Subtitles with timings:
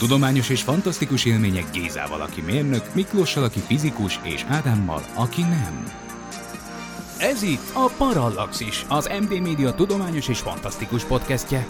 [0.00, 5.84] Tudományos és fantasztikus élmények Gézával, aki mérnök, Miklóssal, aki fizikus, és Ádámmal, aki nem.
[7.18, 11.66] Ez itt a Parallaxis, az MD Média tudományos és fantasztikus podcastje.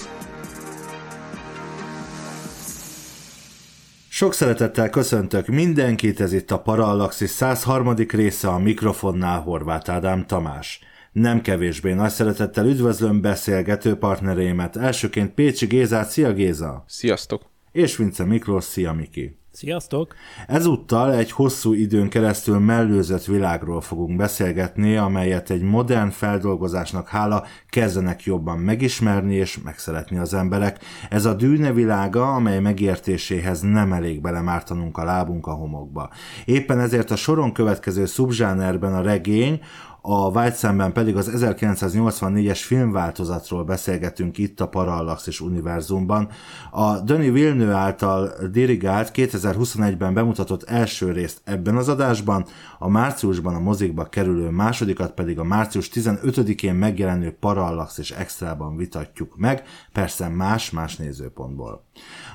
[4.09, 7.95] Sok szeretettel köszöntök mindenkit, ez itt a Parallaxis 103.
[7.95, 10.81] része a mikrofonnál Horváth Ádám Tamás.
[11.13, 14.77] Nem kevésbé nagy szeretettel üdvözlöm beszélgető partnereimet.
[14.77, 16.85] Elsőként Pécsi Gézát, szia Géza!
[16.87, 17.50] Sziasztok!
[17.73, 19.39] És Vince Miklós, szia Miki!
[19.53, 20.15] Sziasztok!
[20.47, 28.23] Ezúttal egy hosszú időn keresztül mellőzött világról fogunk beszélgetni, amelyet egy modern feldolgozásnak hála kezdenek
[28.23, 30.79] jobban megismerni és megszeretni az emberek.
[31.11, 36.11] Ez a dűne világa, amely megértéséhez nem elég belemártanunk a lábunk a homokba.
[36.45, 39.61] Éppen ezért a soron következő szubzsánerben a regény,
[40.03, 46.29] a White szemben pedig az 1984-es filmváltozatról beszélgetünk itt a Parallaxis univerzumban.
[46.71, 52.45] A Denis Villeneuve által dirigált 2021-ben bemutatott első részt ebben az adásban,
[52.79, 59.63] a márciusban a mozikba kerülő másodikat pedig a március 15-én megjelenő Parallaxis extrában vitatjuk meg,
[59.93, 61.85] persze más-más nézőpontból.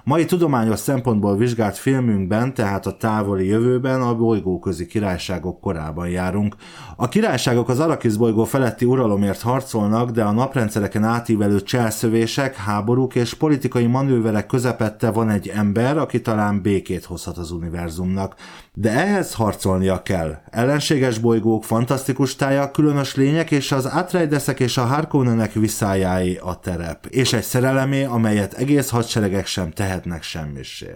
[0.04, 6.56] Mai tudományos szempontból vizsgált filmünkben, tehát a távoli jövőben a bolygóközi királyságok korában járunk.
[6.96, 7.08] A
[7.56, 13.86] királyságok az Arakisz bolygó feletti uralomért harcolnak, de a naprendszereken átívelő cselszövések, háborúk és politikai
[13.86, 18.36] manőverek közepette van egy ember, aki talán békét hozhat az univerzumnak.
[18.74, 20.38] De ehhez harcolnia kell.
[20.50, 27.06] Ellenséges bolygók, fantasztikus tájak, különös lények és az Atreidesek és a Harkonnenek visszájáé a terep.
[27.06, 30.96] És egy szerelemé, amelyet egész hadseregek sem tehetnek semmisé.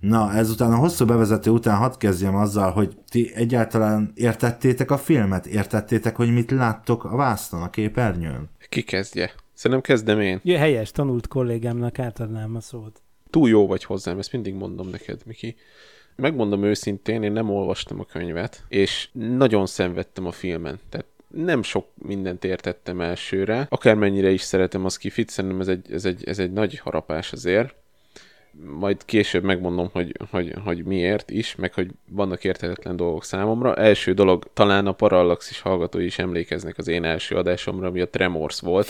[0.00, 5.46] Na, ezután a hosszú bevezető után hadd kezdjem azzal, hogy ti egyáltalán értettétek a filmet?
[5.46, 8.48] Értettétek, hogy mit láttok a vászton, a képernyőn?
[8.68, 9.32] Ki kezdje?
[9.54, 10.40] Szerintem kezdem én.
[10.42, 13.02] Ja, helyes, tanult kollégámnak átadnám a szót.
[13.30, 15.56] Túl jó vagy hozzám, ezt mindig mondom neked, Miki.
[16.16, 20.80] Megmondom őszintén, én nem olvastam a könyvet, és nagyon szenvedtem a filmen.
[20.88, 23.66] Tehát nem sok mindent értettem elsőre.
[23.70, 27.74] Akármennyire is szeretem az kifit, szerintem ez egy, ez egy, ez egy nagy harapás azért.
[28.78, 33.74] Majd később megmondom, hogy, hogy, hogy miért is, meg hogy vannak értetetlen dolgok számomra.
[33.74, 38.60] Első dolog, talán a Parallaxis hallgatói is emlékeznek az én első adásomra, ami a Tremors
[38.60, 38.88] volt.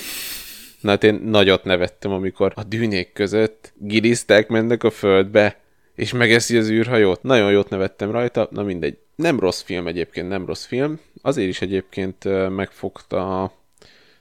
[0.80, 5.60] Na hát én nagyot nevettem, amikor a dűnék között gilisztek mennek a földbe,
[5.94, 7.22] és megeszi az űrhajót.
[7.22, 8.98] Nagyon jót nevettem rajta, na mindegy.
[9.16, 11.00] Nem rossz film egyébként, nem rossz film.
[11.22, 13.52] Azért is egyébként megfogta,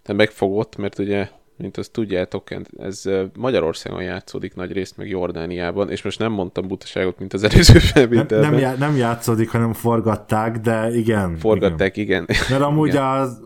[0.01, 2.47] tehát megfogott, mert ugye mint azt tudjátok,
[2.77, 3.03] ez
[3.37, 8.39] Magyarországon játszódik nagy részt, meg Jordániában, és most nem mondtam butaságot, mint az előző felvételben.
[8.39, 11.37] Nem, nem, já- nem játszódik, hanem forgatták, de igen.
[11.37, 12.23] Forgatták, igen.
[12.27, 12.41] igen.
[12.49, 13.03] Mert amúgy igen.
[13.03, 13.39] az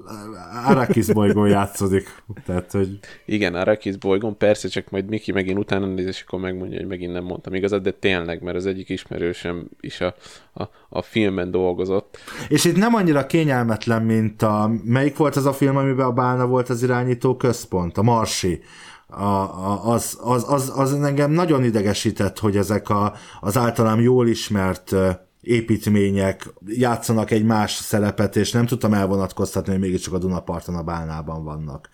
[0.66, 2.24] Arrakis bolygón játszódik.
[2.46, 3.00] Tehát, hogy...
[3.26, 7.14] Igen, Arrakis bolygón, persze, csak majd Miki megint utána néz, és akkor megmondja, hogy megint
[7.14, 10.16] nem mondtam igazat, de tényleg, mert az egyik ismerősem is a,
[10.54, 12.18] a, a filmben dolgozott.
[12.48, 14.72] És itt nem annyira kényelmetlen, mint a...
[14.84, 17.97] Melyik volt az a film, amiben a Bálna volt az irányító központ?
[17.98, 18.62] A Marsi.
[19.08, 24.28] A, a, az, az, az, az engem nagyon idegesített, hogy ezek a, az általám jól
[24.28, 24.96] ismert
[25.42, 31.44] építmények játszanak egy más szerepet, és nem tudtam elvonatkoztatni, hogy mégiscsak a Dunaparton a Bálnában
[31.44, 31.90] vannak.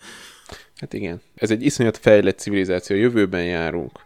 [0.76, 1.20] Hát igen.
[1.34, 4.00] Ez egy iszonyat fejlett civilizáció, jövőben járunk.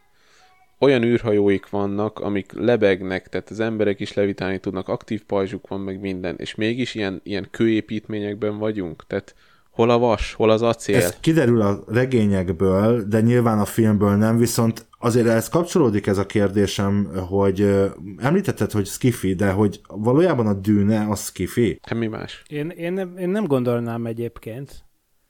[0.79, 6.01] Olyan űrhajóik vannak, amik lebegnek, tehát az emberek is levitálni tudnak, aktív pajzsuk van, meg
[6.01, 9.35] minden, és mégis ilyen, ilyen kőépítményekben vagyunk, tehát
[9.79, 10.97] hol a vas, hol az acél.
[10.97, 16.27] Ez kiderül a regényekből, de nyilván a filmből nem, viszont azért ez kapcsolódik ez a
[16.27, 21.79] kérdésem, hogy említetted, hogy skifi, de hogy valójában a dűne a skifi?
[21.83, 22.43] Hát mi más?
[22.49, 24.85] Én, én, nem, én nem gondolnám egyébként.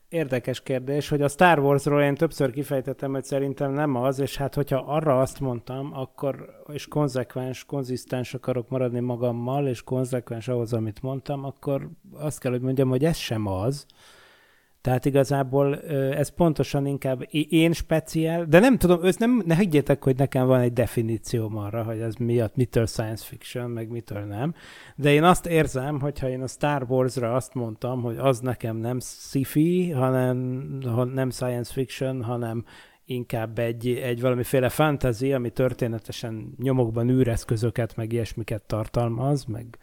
[0.08, 4.54] Érdekes kérdés, hogy a Star Warsról én többször kifejtettem, hogy szerintem nem az, és hát
[4.54, 11.02] hogyha arra azt mondtam, akkor, és konzekvens, konzisztens akarok maradni magammal, és konzekvens ahhoz, amit
[11.02, 13.86] mondtam, akkor azt kell, hogy mondjam, hogy ez sem az,
[14.80, 15.80] Tehát igazából
[16.12, 20.60] ez pontosan inkább én speciál, de nem tudom, ez nem, ne higgyétek, hogy nekem van
[20.60, 24.54] egy definícióm arra, hogy ez miatt mitől science fiction, meg mitől nem.
[24.96, 29.00] De én azt érzem, hogyha én a Star Wars-ra azt mondtam, hogy az nekem nem
[29.00, 30.36] sci-fi, hanem
[31.14, 32.64] nem science fiction, hanem
[33.04, 39.78] inkább egy, egy valamiféle fantasy, ami történetesen nyomokban űreszközöket, meg ilyesmiket tartalmaz, meg,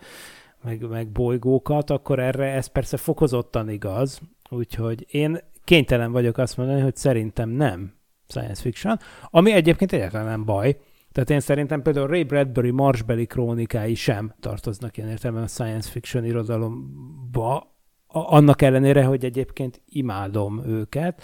[0.63, 6.81] meg, meg bolygókat, akkor erre ez persze fokozottan igaz, úgyhogy én kénytelen vagyok azt mondani,
[6.81, 7.94] hogy szerintem nem
[8.27, 9.00] science fiction,
[9.30, 10.77] ami egyébként egyáltalán nem baj.
[11.12, 16.25] Tehát én szerintem például Ray Bradbury marsbeli krónikái sem tartoznak ilyen értelemben a science fiction
[16.25, 17.74] irodalomba,
[18.07, 21.24] annak ellenére, hogy egyébként imádom őket,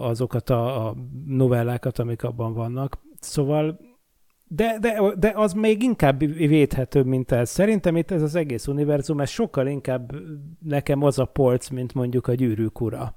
[0.00, 0.94] azokat a, a
[1.26, 2.98] novellákat, amik abban vannak.
[3.20, 3.78] Szóval
[4.54, 7.50] de, de, de az még inkább védhető, mint ez.
[7.50, 10.12] Szerintem itt ez az egész univerzum, ez sokkal inkább
[10.58, 13.14] nekem az a polc, mint mondjuk a gyűrűk ura.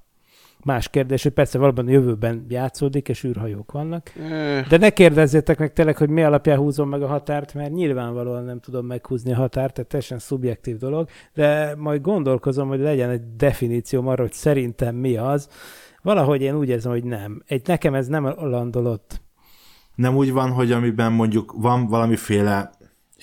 [0.64, 4.12] Más kérdés, hogy persze valóban a jövőben játszódik, és űrhajók vannak.
[4.70, 8.60] De ne kérdezzétek meg tényleg, hogy mi alapján húzom meg a határt, mert nyilvánvalóan nem
[8.60, 14.08] tudom meghúzni a határt, tehát teljesen szubjektív dolog, de majd gondolkozom, hogy legyen egy definíció
[14.08, 15.50] arra, hogy szerintem mi az.
[16.02, 17.44] Valahogy én úgy érzem, hogy nem.
[17.48, 19.24] Egy, nekem ez nem landolott
[19.96, 22.72] nem úgy van, hogy amiben mondjuk van valamiféle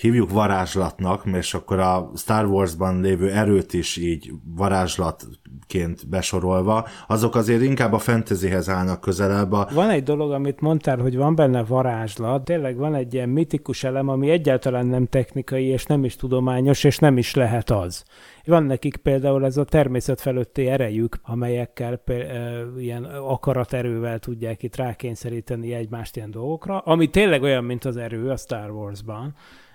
[0.03, 7.63] hívjuk varázslatnak, és akkor a Star Wars-ban lévő erőt is így varázslatként besorolva, azok azért
[7.63, 9.53] inkább a fantasyhez állnak közelebb.
[9.53, 9.69] A...
[9.75, 14.09] Van egy dolog, amit mondtál, hogy van benne varázslat, tényleg van egy ilyen mitikus elem,
[14.09, 18.05] ami egyáltalán nem technikai, és nem is tudományos, és nem is lehet az.
[18.45, 25.75] Van nekik például ez a természet felőtti erejük, amelyekkel például, ilyen akaraterővel tudják itt rákényszeríteni
[25.75, 29.35] egymást ilyen dolgokra, ami tényleg olyan, mint az erő a Star Wars-ban,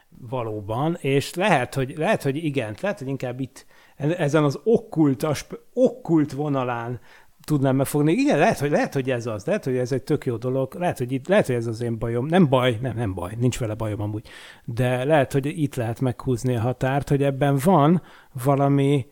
[0.09, 3.65] valóban, és lehet, hogy, lehet, hogy igen, lehet, hogy inkább itt
[3.95, 5.27] ezen az okkult,
[5.74, 7.00] okkult vonalán
[7.48, 8.12] tudnám megfogni.
[8.12, 10.98] Igen, lehet, hogy, lehet, hogy ez az, lehet, hogy ez egy tök jó dolog, lehet,
[10.98, 12.25] hogy, itt, lehet, hogy ez az én bajom.
[12.25, 14.27] Nem baj, nem, nem baj, nincs vele bajom amúgy.
[14.65, 18.01] De lehet, hogy itt lehet meghúzni a határt, hogy ebben van
[18.44, 19.06] valami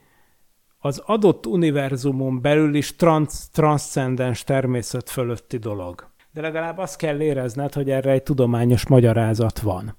[0.77, 6.09] az adott univerzumon belül is trans, transzcendens természet fölötti dolog.
[6.31, 9.97] De legalább azt kell érezned, hogy erre egy tudományos magyarázat van.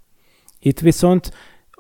[0.58, 1.31] Itt viszont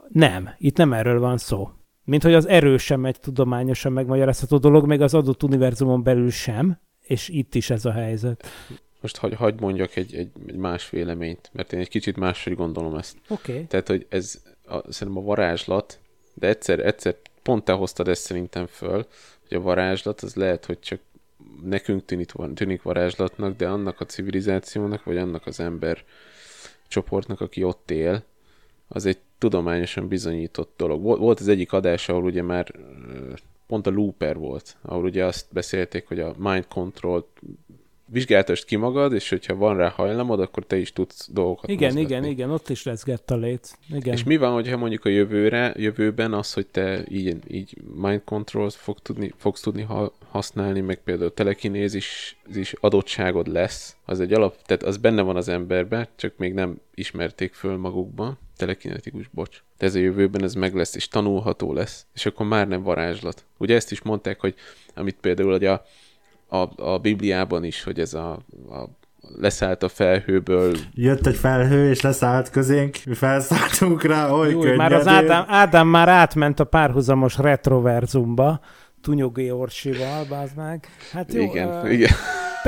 [0.08, 1.70] nem, itt nem erről van szó.
[2.04, 6.78] Mint hogy az erő sem egy tudományosan megmagyarázható dolog, meg az adott univerzumon belül sem,
[7.00, 8.46] és itt is ez a helyzet.
[9.00, 12.96] Most hagy, hagy mondjak egy, egy, egy más véleményt, mert én egy kicsit máshogy gondolom
[12.96, 13.16] ezt.
[13.28, 13.52] Oké.
[13.52, 13.66] Okay.
[13.66, 15.98] Tehát, hogy ez a, szerintem a varázslat,
[16.34, 19.06] de egyszer, egyszer pont te hoztad ezt szerintem föl,
[19.48, 21.00] hogy a varázslat az lehet, hogy csak
[21.62, 26.04] nekünk tűnik, tűnik varázslatnak, de annak a civilizációnak, vagy annak az ember
[26.88, 28.24] csoportnak, aki ott él,
[28.88, 31.02] az egy tudományosan bizonyított dolog.
[31.02, 32.74] Volt az egyik adás, ahol ugye már
[33.66, 37.26] pont a Looper volt, ahol ugye azt beszélték, hogy a mind control
[38.08, 42.16] vizsgáltasd ki magad, és hogyha van rá hajlamod, akkor te is tudsz dolgokat Igen, mozgatni.
[42.16, 43.72] igen, igen, ott is leszgett a léc.
[43.88, 44.14] Igen.
[44.14, 48.76] És mi van, hogyha mondjuk a jövőre, jövőben az, hogy te így, így mind controls
[48.76, 54.62] fog tudni, fogsz tudni ha, használni, meg például telekinézis is adottságod lesz, az egy alap,
[54.62, 59.62] tehát az benne van az emberben, csak még nem ismerték föl magukban, telekinetikus, bocs.
[59.78, 63.44] De ez a jövőben ez meg lesz, és tanulható lesz, és akkor már nem varázslat.
[63.58, 64.54] Ugye ezt is mondták, hogy
[64.94, 65.84] amit például hogy a
[66.48, 68.30] a, a Bibliában is, hogy ez a,
[68.70, 68.88] a
[69.36, 70.76] leszállt a felhőből.
[70.94, 75.88] Jött egy felhő, és leszállt közénk, mi felszálltunk rá, oly Jó, Már az Ádám, Ádám
[75.88, 78.60] már átment a párhuzamos retroverzumba,
[79.00, 80.88] Tunyogi Orsival, bázd meg.
[81.12, 82.10] Hát jó, igen, uh, igen.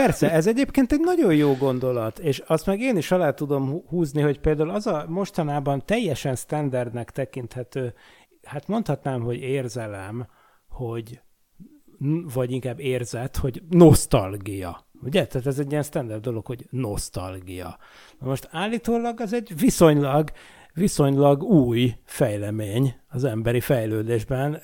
[0.05, 4.23] Persze, ez egyébként egy nagyon jó gondolat, és azt meg én is alá tudom húzni,
[4.23, 7.95] hogy például az a mostanában teljesen standardnek tekinthető,
[8.43, 10.27] hát mondhatnám, hogy érzelem,
[10.69, 11.21] hogy
[12.35, 14.87] vagy inkább érzet, hogy nosztalgia.
[15.03, 15.27] Ugye?
[15.27, 17.79] Tehát ez egy ilyen standard dolog, hogy nosztalgia.
[18.19, 20.31] Na most állítólag az egy viszonylag
[20.75, 24.61] viszonylag új fejlemény az emberi fejlődésben.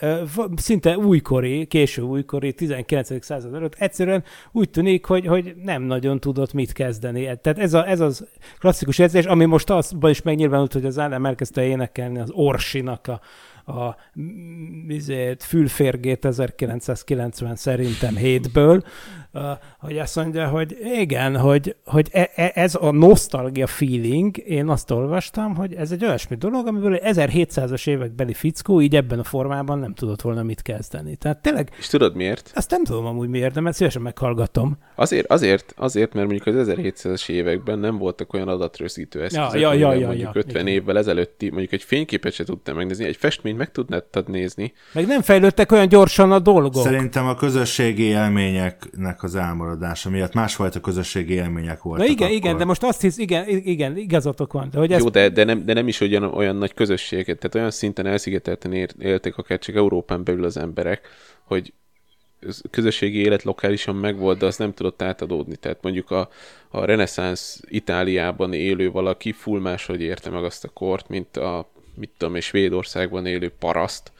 [0.56, 3.24] Szinte újkori, késő újkori, 19.
[3.24, 7.20] század előtt egyszerűen úgy tűnik, hogy, hogy nem nagyon tudott mit kezdeni.
[7.22, 8.26] Tehát ez, a, ez az
[8.58, 13.20] klasszikus érzés, ami most azban is megnyilvánult, hogy az állam elkezdte énekelni az Orsinak a,
[13.72, 13.96] a
[14.88, 18.82] izét, fülférgét 1990 szerintem hétből,
[19.78, 24.90] hogy azt mondja, hogy igen, hogy, hogy e, e, ez a nostalgia feeling, én azt
[24.90, 29.78] olvastam, hogy ez egy olyasmi dolog, amiből egy 1700-as évekbeli fickó így ebben a formában
[29.78, 31.16] nem tudott volna mit kezdeni.
[31.16, 31.70] Tehát tényleg...
[31.78, 32.52] És tudod miért?
[32.54, 34.76] Azt nem tudom amúgy miért, de mert szívesen meghallgatom.
[34.94, 39.94] Azért, azért, azért, mert mondjuk az 1700-es években nem voltak olyan adatrögzítő eszközök, ja, ja,
[39.94, 40.66] ja, mondjuk ja, 50 igen.
[40.66, 44.72] évvel ezelőtti, mondjuk egy fényképet se tudtál megnézni, egy festményt meg tudnád nézni.
[44.92, 46.82] Meg nem fejlődtek olyan gyorsan a dolgok.
[46.82, 52.36] Szerintem a közösségi élményeknek az elmaradása miatt másfajta közösségi élmények voltak Na igen, akkor.
[52.36, 54.68] igen, de most azt hisz, igen, igen, igazatok van.
[54.70, 57.54] De hogy ez Jó, de, de, nem, de nem is olyan, olyan nagy közösséget, tehát
[57.54, 61.08] olyan szinten elszigetelten ér, éltek akár csak Európán belül az emberek,
[61.42, 61.72] hogy
[62.70, 65.56] közösségi élet lokálisan megvolt, de az nem tudott átadódni.
[65.56, 66.28] Tehát mondjuk a,
[66.68, 72.10] a reneszánsz Itáliában élő valaki full máshogy érte meg azt a kort, mint a, mit
[72.16, 74.12] tudom, és Svédországban élő paraszt.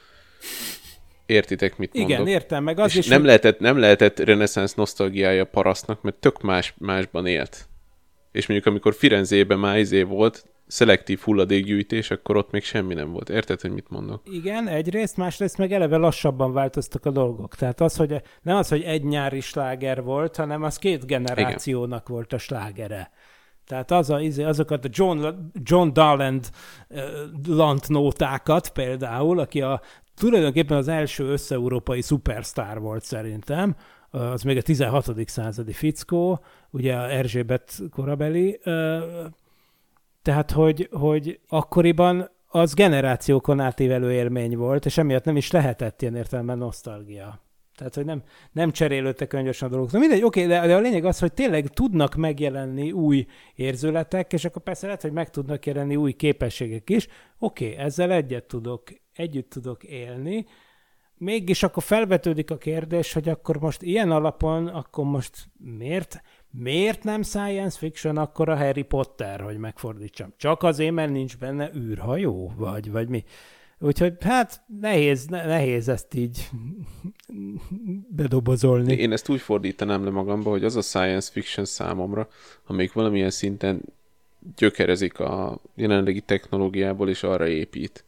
[1.25, 2.27] Értitek, mit igen, mondok?
[2.27, 6.41] értem, meg az és is, nem, hogy- lehetett, nem lehetett reneszánsz nosztalgiája parasztnak, mert tök
[6.41, 7.67] más, másban élt.
[8.31, 13.29] És mondjuk amikor Firenzében már izé volt, szelektív hulladékgyűjtés, akkor ott még semmi nem volt.
[13.29, 14.21] Érted, hogy mit mondok?
[14.31, 17.55] Igen, egyrészt, másrészt meg eleve lassabban változtak a dolgok.
[17.55, 22.13] Tehát az, hogy nem az, hogy egy nyári sláger volt, hanem az két generációnak Igen.
[22.15, 23.11] volt a slágere.
[23.67, 25.25] Tehát az a, izé, azokat a John,
[25.63, 26.49] John Darland
[26.89, 26.99] uh,
[27.47, 29.81] lant nótákat például, aki a,
[30.15, 33.75] tulajdonképpen az első összeurópai szupersztár volt szerintem,
[34.09, 35.29] az még a 16.
[35.29, 38.59] századi fickó, ugye a Erzsébet korabeli,
[40.21, 46.15] tehát, hogy, hogy akkoriban az generációkon átívelő élmény volt, és emiatt nem is lehetett ilyen
[46.15, 47.39] értelemben nosztalgia.
[47.75, 49.91] Tehát, hogy nem, nem cserélődtek gyorsan a dolgok.
[49.91, 54.45] Na mindegy, oké, de, de a lényeg az, hogy tényleg tudnak megjelenni új érzületek, és
[54.45, 57.07] akkor persze lehet, hogy meg tudnak jelenni új képességek is.
[57.39, 58.83] Oké, ezzel egyet tudok,
[59.15, 60.45] együtt tudok élni,
[61.17, 67.21] mégis akkor felvetődik a kérdés, hogy akkor most ilyen alapon, akkor most miért, miért nem
[67.23, 70.33] science fiction akkor a Harry Potter, hogy megfordítsam?
[70.37, 73.23] Csak azért, mert nincs benne űrhajó, vagy, vagy mi?
[73.79, 76.49] Úgyhogy hát nehéz, ne- nehéz ezt így
[78.21, 78.93] bedobozolni.
[78.93, 82.27] Én ezt úgy fordítanám le magamba, hogy az a science fiction számomra,
[82.65, 83.81] amelyik valamilyen szinten
[84.55, 88.03] gyökerezik a jelenlegi technológiából, és arra épít.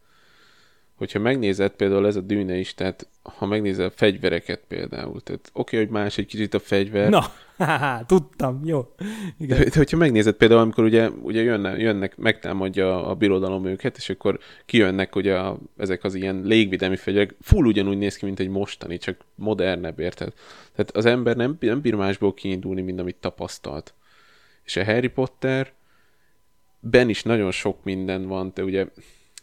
[0.97, 5.75] Hogyha megnézed például ez a dűne is, tehát ha megnézed a fegyvereket például, tehát oké,
[5.75, 8.93] okay, hogy más egy kicsit a fegyver, Na, haha, tudtam, jó.
[9.37, 9.57] Igen.
[9.57, 14.09] De, de hogyha megnézed például, amikor ugye, ugye jönne, jönnek, megtámadja a birodalom őket, és
[14.09, 18.49] akkor kijönnek ugye a, ezek az ilyen légvédelmi fegyverek, full ugyanúgy néz ki, mint egy
[18.49, 20.33] mostani, csak modernebb, érted?
[20.75, 23.93] Tehát az ember nem, nem bír másból kiindulni, mint amit tapasztalt.
[24.63, 25.71] És a Harry Potter
[26.79, 28.85] ben is nagyon sok minden van, de ugye,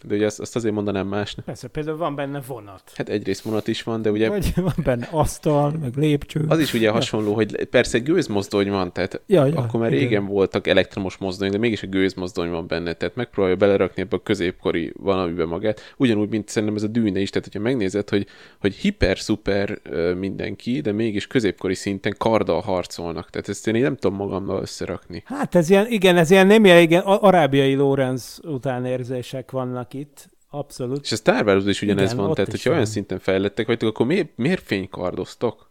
[0.07, 1.45] de ugye azt, azt azért mondanám másnak.
[1.45, 2.83] Persze, például van benne vonat.
[2.95, 6.45] Hát egyrészt vonat is van, de ugye Vagy van benne asztal, meg lépcső.
[6.49, 10.03] az is ugye hasonló, hogy persze gőzmozdony van, tehát Ja, ja, akkor már igen.
[10.05, 14.23] régen voltak elektromos mozdonyok, de mégis a gőzmozdony van benne, tehát megpróbálja belerakni ebbe a
[14.23, 18.27] középkori valamibe magát, ugyanúgy, mint szerintem ez a dűne is, tehát hogyha megnézed, hogy,
[18.61, 19.79] hogy hiper-szuper
[20.19, 25.23] mindenki, de mégis középkori szinten karddal harcolnak, tehát ezt én így nem tudom magammal összerakni.
[25.27, 31.05] Hát ez ilyen, igen, ez ilyen nem ilyen, igen, arábiai Lorenz utánérzések vannak itt, abszolút.
[31.05, 34.07] És a Star Wars is ugyanez Igen, van, tehát hogyha olyan szinten fejlettek vagytok, akkor
[34.07, 35.71] miért, miért fénykardoztok?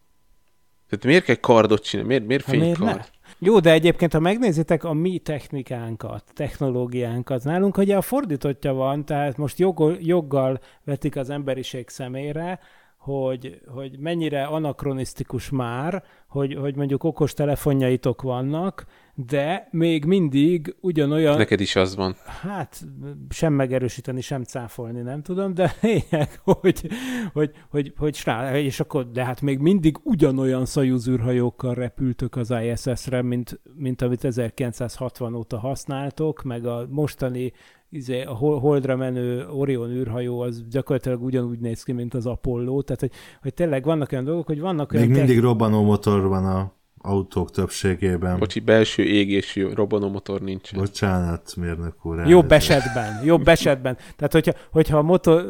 [0.90, 2.10] Tehát miért kell kardot csinálni?
[2.10, 2.96] Miért, miért Hát fénykard?
[2.96, 3.06] ne?
[3.40, 9.38] Jó, de egyébként, ha megnézitek a mi technikánkat, technológiánkat, nálunk ugye a fordítottja van, tehát
[9.38, 12.60] most jog, joggal vetik az emberiség szemére,
[12.98, 16.04] hogy, hogy mennyire anakronisztikus már,
[16.34, 18.86] hogy, hogy mondjuk okos telefonjaitok vannak,
[19.16, 21.38] de még mindig ugyanolyan...
[21.38, 22.16] Neked is az van.
[22.42, 22.82] Hát
[23.30, 26.90] sem megerősíteni, sem cáfolni, nem tudom, de lényeg, hogy,
[27.34, 32.54] hogy, hogy, hogy srá, és akkor, de hát még mindig ugyanolyan Soyuz űrhajókkal repültök az
[32.64, 37.54] ISS-re, mint, mint amit 1960 óta használtok, meg a mostani
[37.94, 42.82] izé, a hol- holdra menő Orion űrhajó az gyakorlatilag ugyanúgy néz ki, mint az Apollo,
[42.82, 43.12] tehát hogy,
[43.42, 45.08] hogy tényleg vannak olyan dolgok, hogy vannak olyan...
[45.08, 46.74] Még mindig robbanó motor van a
[47.06, 48.40] autók többségében.
[48.40, 50.74] Bocsi, belső égésű robbanómotor nincs.
[50.74, 52.28] Bocsánat, mérnök úr.
[52.28, 53.98] Jobb esetben, jobb esetben.
[54.16, 55.46] Tehát, hogyha, hogyha a motor,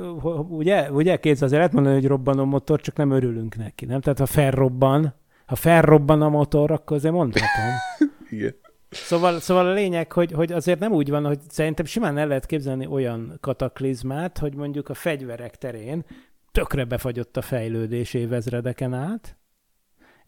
[0.50, 4.02] ugye, ugye kéz azért lehet mondani, hogy robbanó motor, csak nem örülünk neki, nem?
[4.02, 5.14] Tehát ha felrobban,
[5.46, 7.74] ha felrobban a motor, akkor azért mondhatom.
[8.30, 8.56] Igen.
[8.90, 12.46] Szóval, szóval a lényeg, hogy, hogy azért nem úgy van, hogy szerintem simán el lehet
[12.46, 16.06] képzelni olyan kataklizmát, hogy mondjuk a fegyverek terén
[16.52, 19.38] tökre befagyott a fejlődés évezredeken át,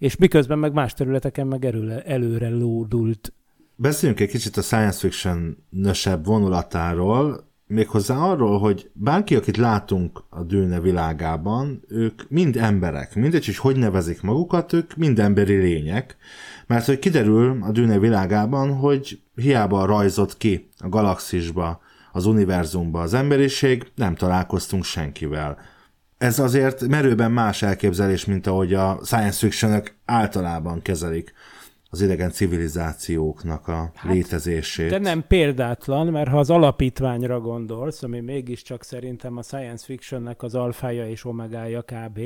[0.06, 3.34] és miközben meg más területeken meg erőle, előre lódult.
[3.76, 7.54] Beszéljünk egy kicsit a science fiction nösebb vonulatáról.
[7.68, 13.78] méghozzá arról, hogy bárki, akit látunk a dőne világában, ők mind emberek, mindegy, hogy hogy
[13.78, 16.18] nevezik magukat, ők mind emberi lények,
[16.68, 21.80] mert hogy kiderül a dőne világában, hogy hiába rajzott ki a galaxisba,
[22.12, 25.58] az univerzumba az emberiség, nem találkoztunk senkivel.
[26.18, 31.34] Ez azért merőben más elképzelés, mint ahogy a science fiction általában kezelik
[31.90, 34.90] az idegen civilizációknak a hát, létezését.
[34.90, 40.56] De nem példátlan, mert ha az alapítványra gondolsz, ami mégiscsak szerintem a science fictionnek az
[40.56, 42.20] alfája és omegája kb.,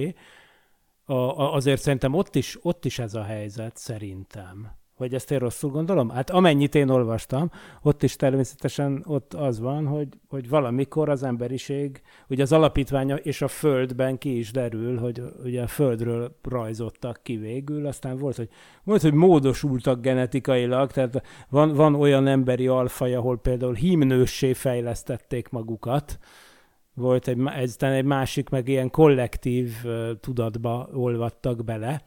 [1.06, 4.79] a, a, azért szerintem ott is, ott is ez a helyzet, szerintem.
[5.00, 6.10] Vagy ezt én rosszul gondolom?
[6.10, 7.52] Hát amennyit én olvastam,
[7.82, 13.42] ott is természetesen ott az van, hogy, hogy valamikor az emberiség, ugye az alapítványa és
[13.42, 18.50] a Földben ki is derül, hogy ugye a Földről rajzottak ki végül, aztán volt, hogy,
[18.84, 26.20] volt, hogy módosultak genetikailag, tehát van, van olyan emberi alfaj, ahol például hímnőssé fejlesztették magukat,
[26.94, 29.74] volt egy, ezután egy másik, meg ilyen kollektív
[30.20, 32.02] tudatba olvadtak bele,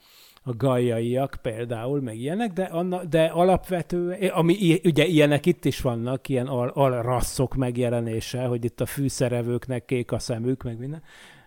[0.44, 6.28] a gajaiak például, meg ilyenek, de, anna, de alapvető, ami ugye ilyenek itt is vannak,
[6.28, 11.02] ilyen al, alrasszok megjelenése, hogy itt a fűszerevőknek kék a szemük, meg minden,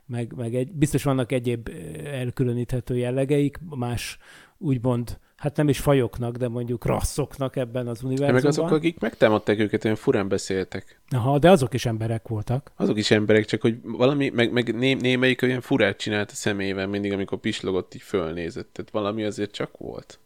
[0.06, 1.70] meg, meg egy, biztos vannak egyéb
[2.04, 4.18] elkülöníthető jellegeik, más
[4.58, 8.34] úgymond hát nem is fajoknak, de mondjuk rasszoknak ebben az univerzumban.
[8.34, 11.00] Meg azok, akik megtámadták őket, olyan furán beszéltek.
[11.10, 12.72] Aha, de azok is emberek voltak.
[12.76, 16.88] Azok is emberek, csak hogy valami, meg, meg né, némelyik olyan furát csinált a szemével
[16.88, 18.70] mindig, amikor pislogott, így fölnézett.
[18.72, 20.20] Tehát valami azért csak volt.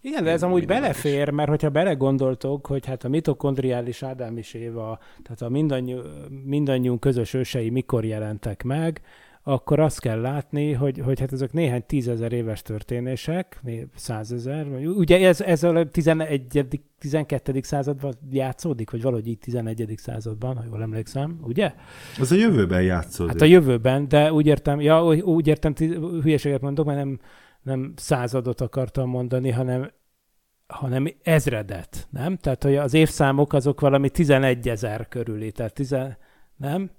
[0.00, 4.98] Igen, de ez amúgy belefér, mert hogyha belegondoltok, hogy hát a mitokondriális Ádám és Éva,
[5.22, 5.96] tehát a mindannyi,
[6.44, 9.00] mindannyiunk közös ősei mikor jelentek meg,
[9.48, 13.60] akkor azt kell látni, hogy, hogy hát ezek néhány tízezer éves történések,
[13.94, 16.66] százezer, ugye ez, ez a 11.
[16.98, 17.60] 12.
[17.62, 19.94] században játszódik, vagy valahogy így 11.
[19.96, 21.74] században, ha jól emlékszem, ugye?
[22.20, 23.32] Az a jövőben játszódik.
[23.32, 25.72] Hát a jövőben, de úgy értem, ja, úgy értem,
[26.22, 27.18] hülyeséget mondok, mert nem,
[27.62, 29.90] nem századot akartam mondani, hanem
[30.66, 32.36] hanem ezredet, nem?
[32.36, 35.96] Tehát, hogy az évszámok azok valami 11 ezer körüli, tehát 10,
[36.56, 36.90] nem?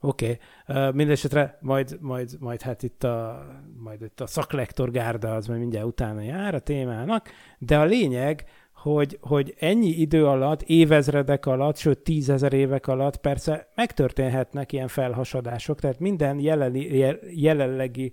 [0.00, 0.38] Oké,
[0.68, 0.90] okay.
[0.92, 3.46] mindesetre majd, majd, majd hát itt a,
[3.82, 7.28] majd itt a szaklektor gárda az majd mindjárt utána jár a témának,
[7.58, 13.68] de a lényeg, hogy, hogy ennyi idő alatt, évezredek alatt, sőt tízezer évek alatt persze
[13.74, 18.12] megtörténhetnek ilyen felhasadások, tehát minden jelenli, jelenlegi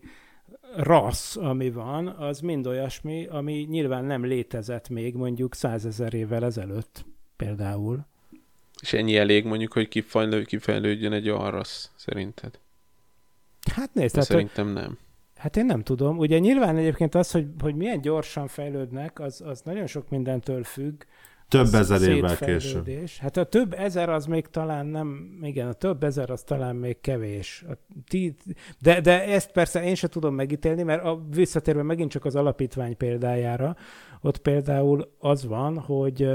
[0.75, 7.05] rassz, ami van, az mind olyasmi, ami nyilván nem létezett még mondjuk százezer évvel ezelőtt
[7.35, 8.05] például.
[8.81, 12.59] És ennyi elég mondjuk, hogy kifejlő, kifejlődjön egy olyan rassz, szerinted?
[13.73, 14.97] Hát nézd, hát, szerintem nem.
[15.35, 16.17] Hát én nem tudom.
[16.17, 21.03] Ugye nyilván egyébként az, hogy, hogy milyen gyorsan fejlődnek, az, az nagyon sok mindentől függ.
[21.49, 22.89] Több ezer évvel később.
[23.19, 27.01] Hát a több ezer az még talán nem, igen, a több ezer az talán még
[27.01, 27.65] kevés.
[27.69, 27.73] A
[28.07, 28.35] tí,
[28.79, 32.97] de, de ezt persze én sem tudom megítélni, mert a, visszatérve megint csak az alapítvány
[32.97, 33.75] példájára,
[34.21, 36.29] ott például az van, hogy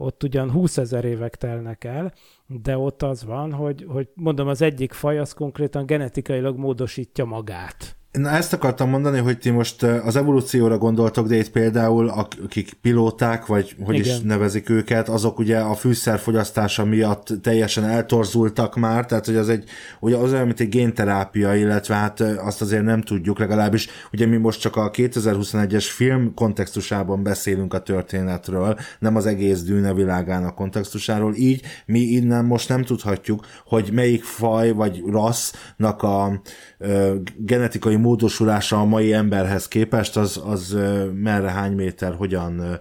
[0.00, 2.12] ott ugyan 20 ezer évek telnek el,
[2.46, 7.97] de ott az van, hogy, hogy mondom, az egyik faj az konkrétan genetikailag módosítja magát.
[8.12, 13.46] Na ezt akartam mondani, hogy ti most az evolúcióra gondoltok, de itt például akik pilóták,
[13.46, 14.16] vagy hogy Igen.
[14.16, 19.64] is nevezik őket, azok ugye a fűszerfogyasztása miatt teljesen eltorzultak már, tehát hogy az egy,
[20.00, 24.36] ugye az olyan, mint egy génterápia, illetve hát azt azért nem tudjuk legalábbis, ugye mi
[24.36, 31.34] most csak a 2021-es film kontextusában beszélünk a történetről, nem az egész dűne világának kontextusáról,
[31.34, 36.42] így mi innen most nem tudhatjuk, hogy melyik faj vagy rassznak a
[36.78, 40.78] ö, genetikai módosulása a mai emberhez képest, az, az
[41.14, 42.80] merre, hány méter, hogyan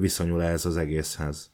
[0.00, 1.52] viszonyul ehhez az egészhez.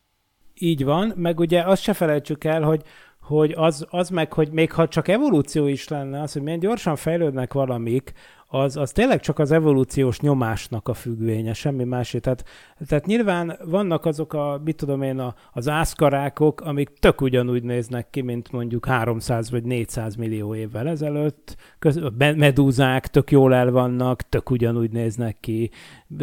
[0.55, 2.83] Így van, meg ugye azt se felejtsük el, hogy
[3.21, 6.97] hogy az, az meg, hogy még ha csak evolúció is lenne, az, hogy milyen gyorsan
[6.97, 8.13] fejlődnek valamik,
[8.53, 12.19] az, az tényleg csak az evolúciós nyomásnak a függvénye, semmi másé.
[12.19, 12.45] Tehát,
[12.87, 18.11] tehát nyilván vannak azok a, mit tudom én, a, az ászkarákok, amik tök ugyanúgy néznek
[18.11, 21.57] ki, mint mondjuk 300 vagy 400 millió évvel ezelőtt.
[21.79, 25.71] Köz, medúzák tök jól el vannak, tök ugyanúgy néznek ki.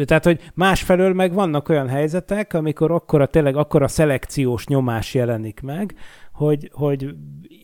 [0.04, 5.94] Tehát, hogy másfelől meg vannak olyan helyzetek, amikor akkora, tényleg akkora szelekciós nyomás jelenik meg,
[6.38, 7.14] hogy, hogy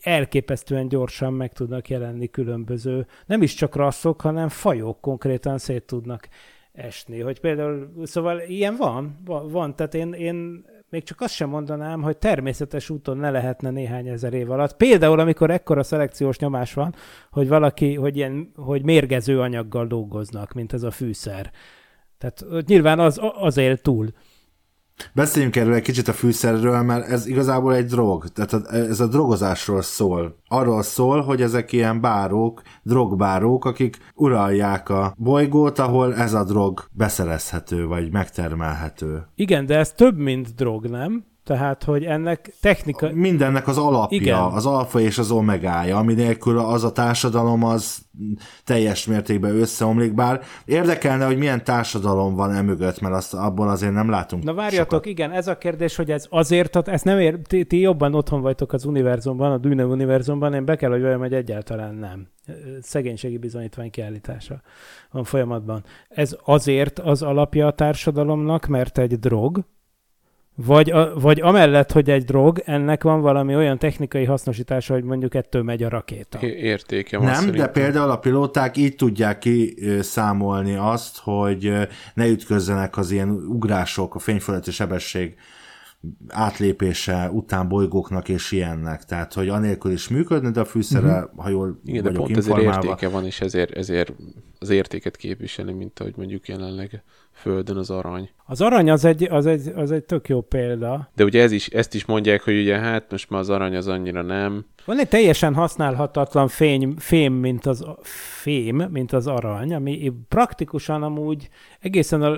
[0.01, 6.27] elképesztően gyorsan meg tudnak jelenni különböző, nem is csak rasszok, hanem fajok konkrétan szét tudnak
[6.71, 7.19] esni.
[7.19, 12.17] Hogy például, szóval ilyen van, van, tehát én, én még csak azt sem mondanám, hogy
[12.17, 14.77] természetes úton ne lehetne néhány ezer év alatt.
[14.77, 16.95] Például, amikor ekkora szelekciós nyomás van,
[17.31, 21.51] hogy valaki, hogy, ilyen, hogy mérgező anyaggal dolgoznak, mint ez a fűszer.
[22.17, 24.07] Tehát nyilván az, az él túl.
[25.13, 28.27] Beszéljünk erről egy kicsit a fűszerről, mert ez igazából egy drog.
[28.27, 30.37] Tehát ez a drogozásról szól.
[30.47, 36.83] Arról szól, hogy ezek ilyen bárók, drogbárók, akik uralják a bolygót, ahol ez a drog
[36.91, 39.27] beszerezhető, vagy megtermelhető.
[39.35, 41.25] Igen, de ez több, mint drog, nem?
[41.45, 43.09] Tehát, hogy ennek technika...
[43.13, 44.39] Mindennek az alapja, Igen.
[44.39, 48.05] az alfa és az omegája, ami nélkül az a társadalom az
[48.63, 54.09] teljes mértékben összeomlik, bár érdekelne, hogy milyen társadalom van emögött, mert azt abból azért nem
[54.09, 55.05] látunk Na várjatok, sokat.
[55.05, 58.73] igen, ez a kérdés, hogy ez azért, ezt nem ér, ti, ti jobban otthon vagytok
[58.73, 62.27] az univerzumban, a Dűne univerzumban, én be kell, hogy vajon, hogy egyáltalán nem.
[62.81, 64.61] Szegénységi bizonyítvány kiállítása
[65.11, 65.83] van folyamatban.
[66.09, 69.65] Ez azért az alapja a társadalomnak, mert egy drog,
[70.55, 75.35] vagy, a, vagy amellett, hogy egy drog, ennek van valami olyan technikai hasznosítása, hogy mondjuk
[75.35, 76.41] ettől megy a rakéta.
[76.41, 77.65] Értéke van Nem, szerintem.
[77.65, 81.71] de például a pilóták így tudják ki számolni azt, hogy
[82.13, 85.35] ne ütközzenek az ilyen ugrások, a fényfölötti sebesség
[86.27, 89.03] átlépése után bolygóknak és ilyennek.
[89.03, 91.43] Tehát, hogy anélkül is működne, de a fűszere, uh-huh.
[91.43, 94.13] ha jól Igen, de pont ezért értéke van, és ezért, ezért
[94.59, 97.03] az értéket képviseli, mint ahogy mondjuk jelenleg
[97.35, 98.29] Földön az arany.
[98.45, 101.09] Az arany az egy, az egy, az egy tök jó példa.
[101.15, 103.87] De ugye ez is, ezt is mondják, hogy ugye hát most már az arany az
[103.87, 104.65] annyira nem.
[104.85, 107.85] Van egy teljesen használhatatlan fény, fém, mint az,
[108.41, 112.37] fém, mint az arany, ami praktikusan amúgy egészen a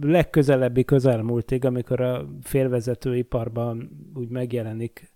[0.00, 5.12] legközelebbi közelmúltig, amikor a félvezetőiparban úgy megjelenik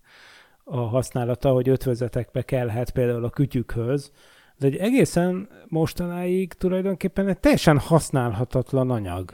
[0.63, 4.11] a használata, hogy ötvözetekbe kellhet például a kütyükhöz,
[4.57, 9.33] de egy egészen mostanáig tulajdonképpen egy teljesen használhatatlan anyag.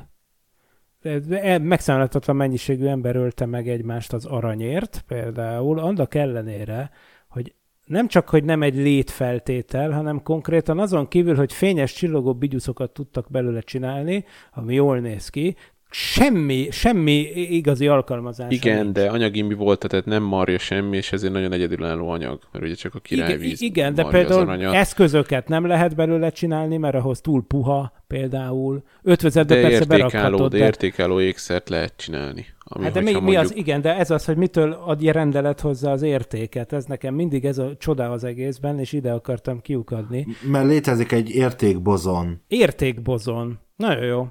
[1.01, 6.91] E, megszámolhatatlan mennyiségű ember ölte meg egymást az aranyért, például, annak ellenére,
[7.27, 7.53] hogy
[7.85, 13.31] nem csak, hogy nem egy létfeltétel, hanem konkrétan azon kívül, hogy fényes csillogó bigyuszokat tudtak
[13.31, 15.55] belőle csinálni, ami jól néz ki,
[15.89, 18.53] semmi, semmi igazi alkalmazás.
[18.53, 18.95] Igen, nincs.
[18.95, 22.73] de anyagi mi volt, tehát nem marja semmi, és ezért nagyon egyedülálló anyag, mert ugye
[22.73, 27.45] csak a királyvíz Igen, igen de például eszközöket nem lehet belőle csinálni, mert ahhoz túl
[27.47, 28.83] puha például.
[29.03, 32.45] Ötvözetbe de persze értékáló, de, de értékáló ékszert lehet csinálni.
[32.71, 33.31] Ami, hát de mi, mondjuk...
[33.31, 36.73] mi az, igen, de ez az, hogy mitől adja rendelet hozzá az értéket.
[36.73, 40.27] Ez nekem mindig ez a csoda az egészben, és ide akartam kiukadni.
[40.51, 42.41] Mert létezik egy értékbozon.
[42.47, 43.59] Értékbozon.
[43.75, 44.27] Nagyon jó.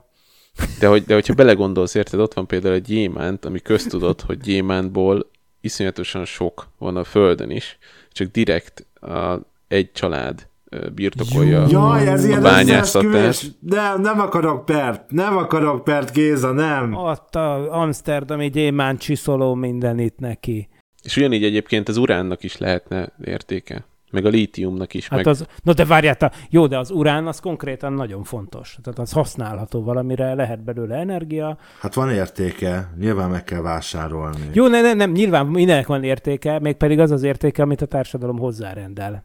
[0.79, 5.31] De, hogy, de hogyha belegondolsz, érted, ott van például egy gyémánt, ami köztudott, hogy gyémántból
[5.61, 7.79] iszonyatosan sok van a Földön is,
[8.13, 10.49] csak direkt a, egy család
[10.95, 13.55] birtokolja Jaj, ez a bányászatást.
[13.61, 16.95] Nem, nem akarok pert, nem akarok pert, Géza, nem.
[16.95, 20.69] Ott a Amsterdami gyémánt csiszoló mindenit neki.
[21.03, 23.87] És ugyanígy egyébként az uránnak is lehetne értéke.
[24.11, 25.09] Meg a lítiumnak is.
[25.09, 25.27] Hát meg...
[25.27, 28.79] az, no de várjál, jó, de az urán az konkrétan nagyon fontos.
[28.83, 31.59] Tehát az használható valamire, lehet belőle energia.
[31.81, 34.51] Hát van értéke, nyilván meg kell vásárolni.
[34.53, 37.87] Jó, nem, nem, nem, nyilván mindenek van értéke, még pedig az az értéke, amit a
[37.87, 39.25] társadalom hozzárendel.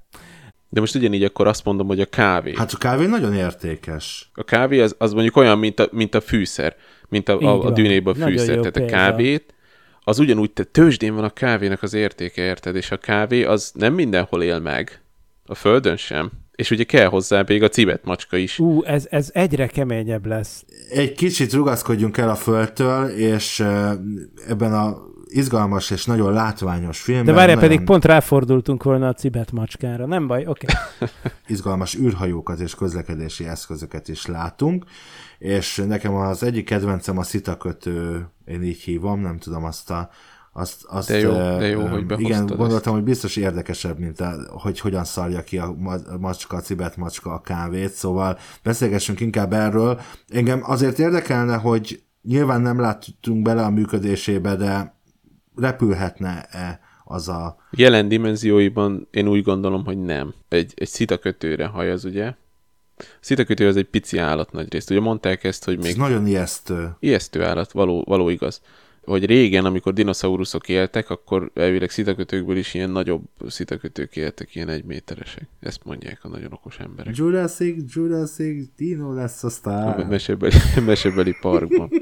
[0.69, 2.53] De most ugyanígy akkor azt mondom, hogy a kávé.
[2.57, 4.31] Hát a kávé nagyon értékes.
[4.33, 6.75] A kávé az, az mondjuk olyan, mint a, mint a fűszer,
[7.09, 8.55] mint a, a, a dűnében a fűszer.
[8.55, 8.93] Tehát példa.
[8.93, 9.52] a kávét
[10.03, 12.75] az ugyanúgy, te tőzsdén van a kávénak az értéke, érted?
[12.75, 15.01] És a kávé az nem mindenhol él meg.
[15.45, 16.31] A földön sem.
[16.55, 18.59] És ugye kell hozzá még a cibet macska is.
[18.59, 20.65] Ú, ez, ez egyre keményebb lesz.
[20.89, 23.59] Egy kicsit rugaszkodjunk el a földtől, és
[24.47, 24.97] ebben a
[25.33, 27.25] izgalmas és nagyon látványos filmben.
[27.25, 27.69] De várjál, nagyon...
[27.69, 30.05] pedig pont ráfordultunk volna a cibet macskára.
[30.05, 30.65] Nem baj, oké.
[30.65, 31.09] Okay.
[31.47, 34.85] izgalmas űrhajókat és közlekedési eszközöket is látunk,
[35.43, 40.09] és nekem az egyik kedvencem a szitakötő, én így hívom, nem tudom azt a
[40.55, 42.85] azt, azt, de jó, de jó, hogy Igen, gondoltam, ezt.
[42.85, 45.75] hogy biztos érdekesebb, mint a, hogy hogyan szarja ki a
[46.19, 49.99] macska, a cibet macska a kávét, szóval beszélgessünk inkább erről.
[50.29, 54.95] Engem azért érdekelne, hogy nyilván nem láttunk bele a működésébe, de
[55.55, 57.55] repülhetne-e az a...
[57.71, 60.33] Jelen dimenzióiban én úgy gondolom, hogy nem.
[60.49, 62.33] Egy, egy szitakötőre hajaz, ugye?
[63.19, 64.89] Szitakötő az egy pici állat nagyrészt.
[64.89, 65.89] Ugye mondták ezt, hogy még...
[65.89, 66.95] Ez nagyon ijesztő.
[66.99, 68.61] Ijesztő állat, való, való igaz.
[69.03, 74.83] Hogy régen, amikor dinoszauruszok éltek, akkor elvileg szitakötőkből is ilyen nagyobb szitakötők éltek, ilyen egy
[74.83, 75.47] méteresek.
[75.59, 77.15] Ezt mondják a nagyon okos emberek.
[77.15, 79.99] Jurassic, Jurassic, Dino lesz a sztár.
[79.99, 80.53] A mesebeli,
[80.85, 81.89] mesebeli parkban.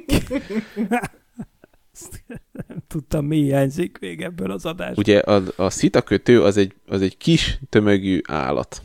[2.68, 5.04] nem tudtam, mi hiányzik még ebből az adásból.
[5.04, 8.82] Ugye a, a szitakötő az egy, az egy kis tömegű állat.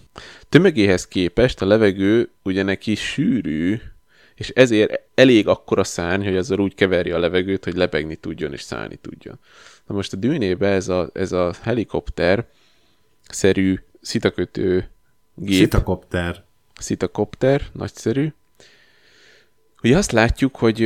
[0.48, 3.80] Tömegéhez képest a levegő ugye neki sűrű,
[4.34, 8.60] és ezért elég akkora szárny, hogy azzal úgy keverje a levegőt, hogy lebegni tudjon és
[8.60, 9.38] szállni tudjon.
[9.86, 12.46] Na most a dűnébe ez a, ez a helikopter
[13.28, 14.90] szerű szitakötő
[15.34, 15.58] gép.
[15.58, 16.44] Szitakopter.
[16.78, 18.32] Szitakopter, nagyszerű.
[19.82, 20.82] Ugye azt látjuk, hogy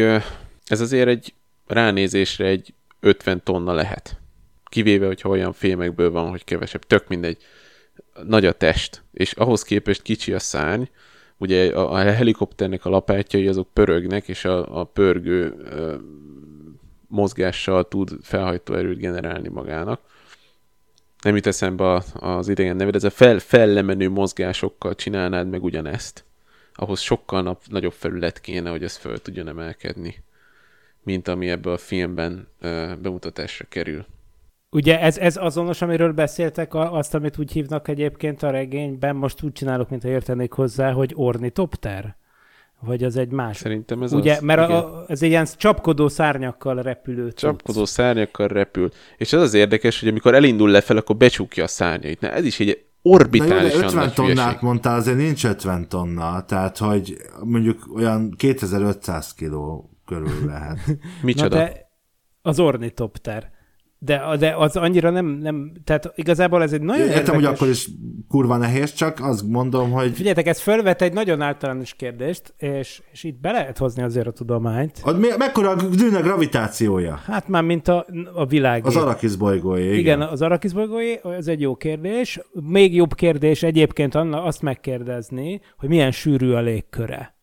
[0.67, 1.35] ez azért egy
[1.67, 4.17] ránézésre egy 50 tonna lehet.
[4.65, 7.43] Kivéve, hogyha olyan fémekből van, hogy kevesebb, tök mindegy.
[8.27, 10.83] Nagy a test, és ahhoz képest kicsi a szárny,
[11.37, 15.97] ugye a, a helikopternek a lapátjai azok pörögnek, és a, a pörgő ö,
[17.09, 20.01] mozgással tud felhajtó erőt generálni magának.
[21.23, 26.25] Nem jut eszembe az idegen neved, ez a fel, fellemenő mozgásokkal csinálnád meg ugyanezt.
[26.75, 30.23] Ahhoz sokkal nap, nagyobb felület kéne, hogy ez föl tudjon emelkedni,
[31.03, 34.07] mint ami ebből a filmben ö, bemutatásra kerül.
[34.71, 39.53] Ugye ez, ez azonos, amiről beszéltek, azt, amit úgy hívnak egyébként a regényben, most úgy
[39.53, 42.17] csinálok, mintha értenék hozzá, hogy ornitopter?
[42.81, 43.57] Vagy az egy más?
[43.57, 44.41] Szerintem ez Ugye, az.
[44.41, 47.33] mert a, ez egy ilyen csapkodó szárnyakkal repülő.
[47.33, 48.89] Csapkodó szárnyakkal repül.
[49.17, 52.21] És az az érdekes, hogy amikor elindul lefelé, akkor becsukja a szárnyait.
[52.21, 54.63] Na ez is egy orbitálisan Na jó, de 50 nagy tonnát hülyeség.
[54.63, 60.79] mondtál, azért nincs 50 tonna, tehát hogy mondjuk olyan 2500 kiló körül lehet.
[60.87, 61.57] Na Micsoda?
[61.57, 61.91] de
[62.43, 63.51] az ornitopter.
[64.03, 67.35] De, de az annyira nem, nem, tehát igazából ez egy nagyon Értem, érdekes...
[67.35, 67.89] hogy akkor is
[68.29, 73.25] kurva nehéz, csak azt mondom, hogy Figyeljetek, ez fölvet egy nagyon általános kérdést, és, és
[73.25, 75.01] itt be lehet hozni azért a tudományt.
[75.03, 77.21] az me- mekkora a dűne gravitációja?
[77.25, 78.87] Hát már mint a, a világ.
[78.87, 79.99] Az Arakisz bolygója, igen.
[79.99, 82.41] Igen, az Arakisz bolygói, ez egy jó kérdés.
[82.53, 87.39] Még jobb kérdés egyébként Anna azt megkérdezni, hogy milyen sűrű a légköre.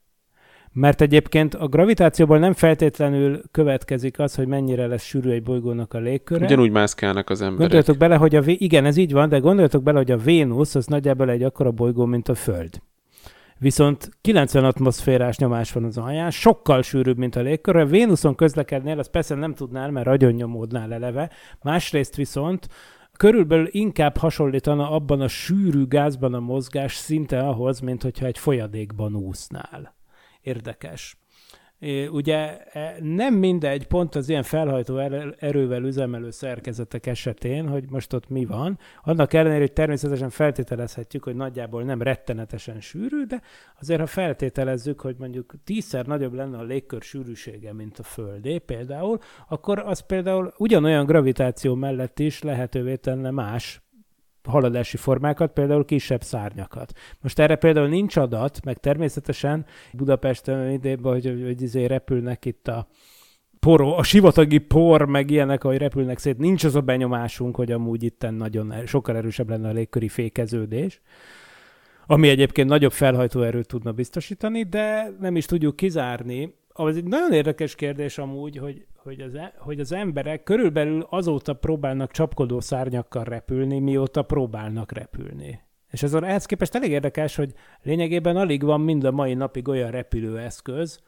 [0.80, 5.98] Mert egyébként a gravitációból nem feltétlenül következik az, hogy mennyire lesz sűrű egy bolygónak a
[5.98, 6.46] légköre.
[6.46, 7.60] Ugyanúgy mászkálnak az emberek.
[7.60, 10.76] Gondoljatok bele, hogy a Vé- igen, ez így van, de gondoljatok bele, hogy a Vénusz
[10.76, 12.82] az nagyjából egy akkora bolygó, mint a Föld.
[13.60, 17.76] Viszont 90 atmoszférás nyomás van az alján, sokkal sűrűbb, mint a légkör.
[17.76, 21.30] Ha Vénuszon közlekednél, azt persze nem tudnál, mert agyonnyomódnál eleve.
[21.62, 22.68] Másrészt viszont
[23.18, 29.16] körülbelül inkább hasonlítana abban a sűrű gázban a mozgás szinte ahhoz, mint hogyha egy folyadékban
[29.16, 29.97] úsznál.
[30.48, 31.18] Érdekes.
[32.12, 38.14] Ugye e, nem mindegy, pont az ilyen felhajtó er- erővel üzemelő szerkezetek esetén, hogy most
[38.14, 38.80] ott mi van.
[39.04, 43.42] Annak ellenére, hogy természetesen feltételezhetjük, hogy nagyjából nem rettenetesen sűrű, de
[43.80, 49.18] azért, ha feltételezzük, hogy mondjuk tízszer nagyobb lenne a légkör sűrűsége, mint a Földé például,
[49.48, 53.82] akkor az például ugyanolyan gravitáció mellett is lehetővé tenne más
[54.48, 56.94] haladási formákat, például kisebb szárnyakat.
[57.22, 62.68] Most erre például nincs adat, meg természetesen Budapesten idében, hogy, hogy, hogy izé repülnek itt
[62.68, 62.88] a
[63.60, 68.04] poró, a sivatagi por, meg ilyenek, ahogy repülnek szét, nincs az a benyomásunk, hogy amúgy
[68.04, 71.02] itten nagyon er- sokkal erősebb lenne a légköri fékeződés,
[72.06, 76.56] ami egyébként nagyobb felhajtó erőt tudna biztosítani, de nem is tudjuk kizárni.
[76.68, 81.54] Az egy nagyon érdekes kérdés amúgy, hogy, hogy, az, e- hogy az emberek körülbelül azóta
[81.54, 85.62] próbálnak csapkodó szárnyakkal repülni, mióta próbálnak repülni.
[85.92, 89.92] És ez ehhez képest elég érdekes, hogy lényegében alig van mind a mai napig olyan
[89.92, 91.00] repülőeszköz,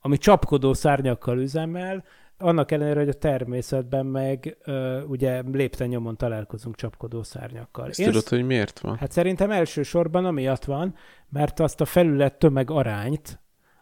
[0.00, 2.04] ami csapkodó szárnyakkal üzemel,
[2.38, 7.88] annak ellenére, hogy a természetben meg ö, ugye lépten nyomon találkozunk csapkodó szárnyakkal.
[7.88, 8.96] Ezt tudod, hogy miért van?
[8.96, 10.94] Hát szerintem elsősorban amiatt van,
[11.28, 13.40] mert azt a felület tömeg arányt,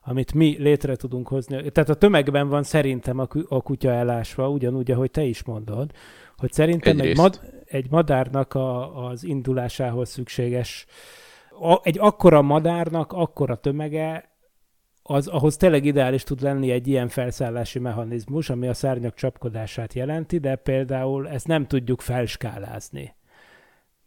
[0.09, 4.90] amit mi létre tudunk hozni, tehát a tömegben van szerintem a, a kutya elásva, ugyanúgy,
[4.90, 5.90] ahogy te is mondod,
[6.37, 10.87] hogy szerintem egy, mad, egy madárnak a, az indulásához szükséges,
[11.61, 14.35] a, egy akkora madárnak akkora tömege,
[15.03, 20.38] az ahhoz tényleg ideális tud lenni egy ilyen felszállási mechanizmus, ami a szárnyak csapkodását jelenti,
[20.38, 23.14] de például ezt nem tudjuk felskálázni.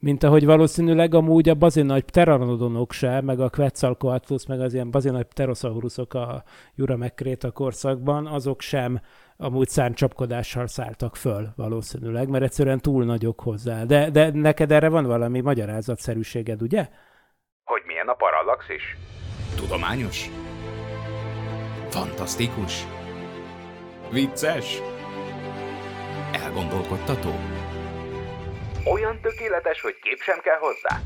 [0.01, 5.25] Mint ahogy valószínűleg amúgy a bazinagy pteranodonok se, meg a Quetzalcoatlus, meg az ilyen bazinagy
[5.25, 6.43] pterosaurusok a
[6.75, 8.99] Jura megkréta korszakban, azok sem
[9.37, 13.83] amúgy szárnycsapkodással szálltak föl valószínűleg, mert egyszerűen túl nagyok hozzá.
[13.83, 16.87] De, de neked erre van valami magyarázatszerűséged, ugye?
[17.63, 18.97] Hogy milyen a parallaxis?
[19.55, 20.29] Tudományos?
[21.89, 22.85] Fantasztikus?
[24.11, 24.81] Vicces?
[26.31, 27.29] Elgondolkodtató?
[28.83, 31.01] Olyan tökéletes, hogy kép sem kell hozzá?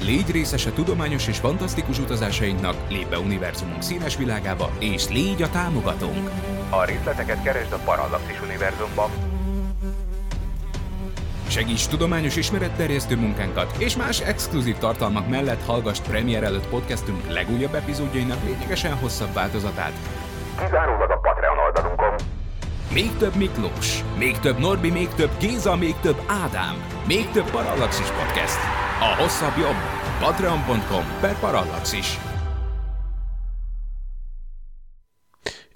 [0.00, 6.30] Légy részese tudományos és fantasztikus utazásainknak, lépj be univerzumunk színes világába, és légy a támogatónk!
[6.70, 9.10] A részleteket keresd a Parallaxis univerzumban.
[11.48, 18.44] Segíts tudományos ismeretterjesztő munkánkat, és más exkluzív tartalmak mellett hallgass premier előtt podcastünk legújabb epizódjainak
[18.44, 19.92] lényegesen hosszabb változatát.
[20.58, 21.35] Kizárólag a.
[22.92, 28.06] Még több Miklós, még több Norbi, még több Géza, még több Ádám, még több Parallaxis
[28.06, 28.58] Podcast.
[29.00, 29.76] A hosszabb jobb.
[30.20, 32.18] Patreon.com per Parallaxis.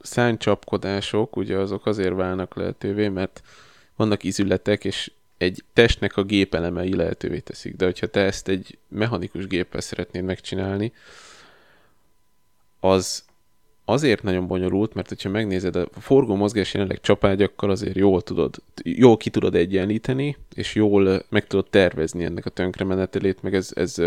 [0.02, 3.42] szárnycsapkodások, ugye azok azért válnak lehetővé, mert
[3.96, 7.76] vannak izületek, és egy testnek a gépelemei lehetővé teszik.
[7.76, 10.92] De hogyha te ezt egy mechanikus géppel szeretnéd megcsinálni,
[12.80, 13.24] az
[13.90, 19.16] azért nagyon bonyolult, mert hogyha megnézed, a forgó mozgás jelenleg csapágyakkal azért jól tudod, jól
[19.16, 24.02] ki tudod egyenlíteni, és jól meg tudod tervezni ennek a tönkremenetelét, meg ez, ez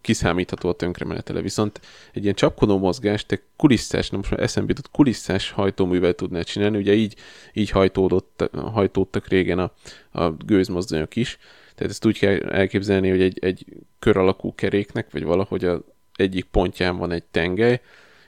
[0.00, 1.40] kiszámítható a tönkremenetele.
[1.40, 1.80] Viszont
[2.12, 6.78] egy ilyen csapkodó mozgást, te kulisszás, nem most már eszembe jutott, kulisszás hajtóművel tudnál csinálni,
[6.78, 7.14] ugye így,
[7.52, 9.72] így hajtódott, hajtódtak régen a,
[10.10, 11.38] a gőzmozdonyok is,
[11.74, 13.64] tehát ezt úgy kell elképzelni, hogy egy, egy
[13.98, 15.84] kör alakú keréknek, vagy valahogy a
[16.16, 17.80] egyik pontján van egy tengely,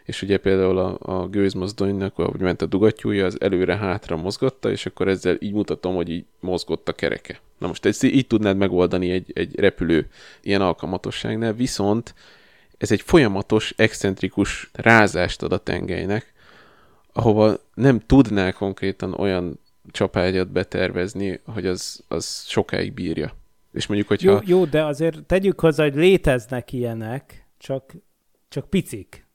[0.07, 5.09] és ugye például a, a gőzmozdonynak, ahogy ment a dugattyúja, az előre-hátra mozgatta, és akkor
[5.09, 7.41] ezzel így mutatom, hogy így mozgott a kereke.
[7.59, 10.09] Na most ezt így tudnád megoldani egy, egy repülő
[10.43, 12.15] ilyen alkalmatosságnál, viszont
[12.79, 16.33] ez egy folyamatos, excentrikus rázást ad a tengelynek,
[17.13, 19.59] ahova nem tudnál konkrétan olyan
[19.91, 23.35] csapágyat betervezni, hogy az, az sokáig bírja.
[23.73, 24.31] És mondjuk, hogyha...
[24.31, 27.93] Jó, jó, de azért tegyük hozzá, hogy léteznek ilyenek, csak,
[28.49, 29.26] csak picik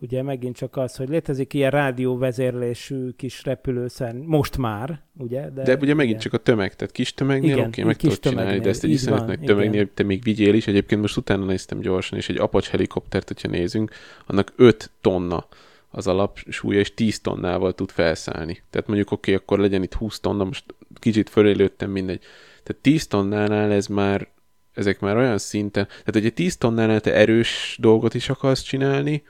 [0.00, 5.50] ugye megint csak az, hogy létezik ilyen rádióvezérlésű kis repülőszer, most már, ugye?
[5.50, 6.18] De, de ugye megint igen.
[6.18, 9.26] csak a tömeg, tehát kis tömegnél oké, okay, meg tudod csinálni, de ezt egy iszonyat
[9.26, 10.66] nagy tömegnél te még vigyél is.
[10.66, 13.90] Egyébként most utána néztem gyorsan, és egy Apache helikoptert, hogyha nézünk,
[14.26, 15.46] annak 5 tonna
[15.90, 18.62] az alapsúlya, és 10 tonnával tud felszállni.
[18.70, 22.20] Tehát mondjuk oké, okay, akkor legyen itt 20 tonna, most kicsit fölélődtem, mindegy.
[22.62, 24.28] Tehát 10 tonnánál ez már
[24.74, 29.22] ezek már olyan szinten, tehát egy 10 tonnánál te erős dolgot is akarsz csinálni,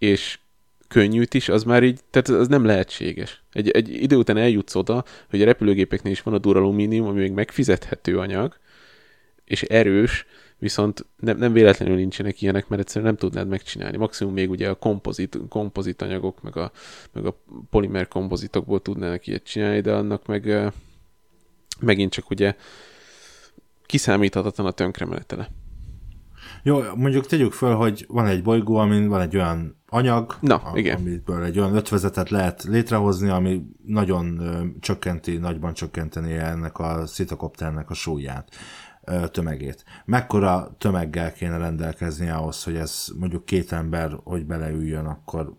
[0.00, 0.38] és
[0.88, 3.42] könnyűt is, az már így, tehát az nem lehetséges.
[3.52, 7.32] Egy, egy idő után eljutsz oda, hogy a repülőgépeknél is van a duralumínium, ami még
[7.32, 8.58] megfizethető anyag,
[9.44, 10.26] és erős,
[10.58, 13.96] viszont nem, nem véletlenül nincsenek ilyenek, mert egyszerűen nem tudnád megcsinálni.
[13.96, 16.72] Maximum még ugye a kompozit, kompozit anyagok, meg a,
[17.12, 17.36] meg a
[17.70, 20.72] polimer kompozitokból tudnának ilyet csinálni, de annak meg
[21.80, 22.56] megint csak ugye
[23.86, 25.48] kiszámíthatatlan a tönkremenetele.
[26.62, 30.78] Jó, mondjuk tegyük föl, hogy van egy bolygó, amin van egy olyan anyag, Na, a,
[30.78, 30.96] igen.
[30.96, 37.90] amiből egy olyan ötvezetet lehet létrehozni, ami nagyon ö, csökkenti, nagyban csökkenteni ennek a szitakopternek
[37.90, 38.48] a súlyát,
[39.04, 39.84] ö, tömegét.
[40.04, 45.54] Mekkora tömeggel kéne rendelkezni ahhoz, hogy ez mondjuk két ember, hogy beleüljön, akkor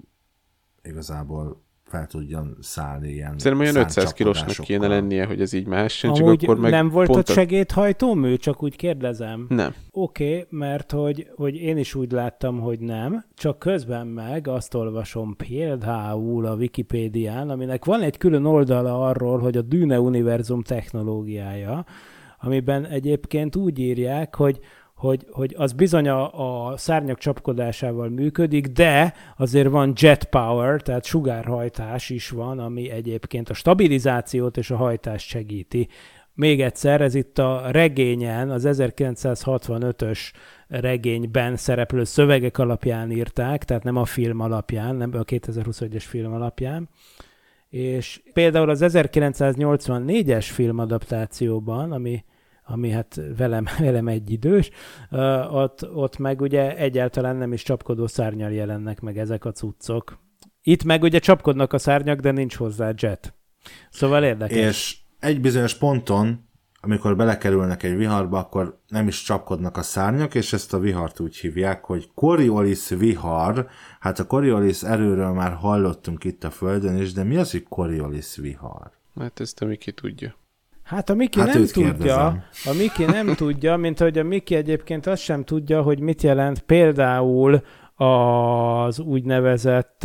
[0.82, 6.14] igazából fel tudjon szállni ilyen Szerintem olyan 500 kilósnak kéne lennie, hogy ez így máson,
[6.14, 7.34] csak akkor meg nem volt ott a...
[7.34, 8.36] segédhajtómű?
[8.36, 9.46] Csak úgy kérdezem.
[9.50, 9.74] Nem.
[9.92, 14.74] Oké, okay, mert hogy, hogy én is úgy láttam, hogy nem, csak közben meg azt
[14.74, 21.86] olvasom például a Wikipédián, aminek van egy külön oldala arról, hogy a Dűne univerzum technológiája,
[22.40, 24.60] amiben egyébként úgy írják, hogy
[25.02, 31.06] hogy, hogy az bizony a, a szárnyak csapkodásával működik, de azért van jet power, tehát
[31.06, 35.88] sugárhajtás is van, ami egyébként a stabilizációt és a hajtást segíti.
[36.34, 40.20] Még egyszer, ez itt a regényen, az 1965-ös
[40.68, 46.90] regényben szereplő szövegek alapján írták, tehát nem a film alapján, nem a 2021-es film alapján.
[47.70, 52.24] És például az 1984-es filmadaptációban, ami
[52.72, 54.70] ami hát velem, velem egy idős,
[55.52, 60.20] ott, ott meg ugye egyáltalán nem is csapkodó szárnyal jelennek meg ezek a cuccok.
[60.64, 63.34] Itt meg ugye csapkodnak a szárnyak, de nincs hozzá jet.
[63.90, 64.58] Szóval érdekes.
[64.58, 66.50] És egy bizonyos ponton,
[66.82, 71.36] amikor belekerülnek egy viharba, akkor nem is csapkodnak a szárnyak, és ezt a vihart úgy
[71.36, 73.68] hívják, hogy Coriolis vihar.
[74.00, 78.36] Hát a Coriolis erőről már hallottunk itt a Földön is, de mi az, hogy Coriolis
[78.36, 78.92] vihar?
[79.20, 80.36] Hát ezt a Miki tudja.
[80.92, 82.44] Hát a Miki hát nem tudja, kérdezem.
[82.66, 86.60] a Miki nem tudja, mint hogy a Miki egyébként azt sem tudja, hogy mit jelent
[86.60, 87.62] például
[87.96, 90.04] az úgynevezett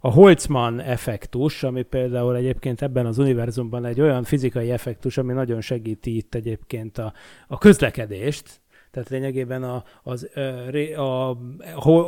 [0.00, 5.60] a Holtzmann effektus, ami például egyébként ebben az univerzumban egy olyan fizikai effektus, ami nagyon
[5.60, 7.12] segíti itt egyébként a,
[7.48, 8.60] a közlekedést,
[8.90, 10.28] tehát lényegében a, az,
[10.96, 11.36] a,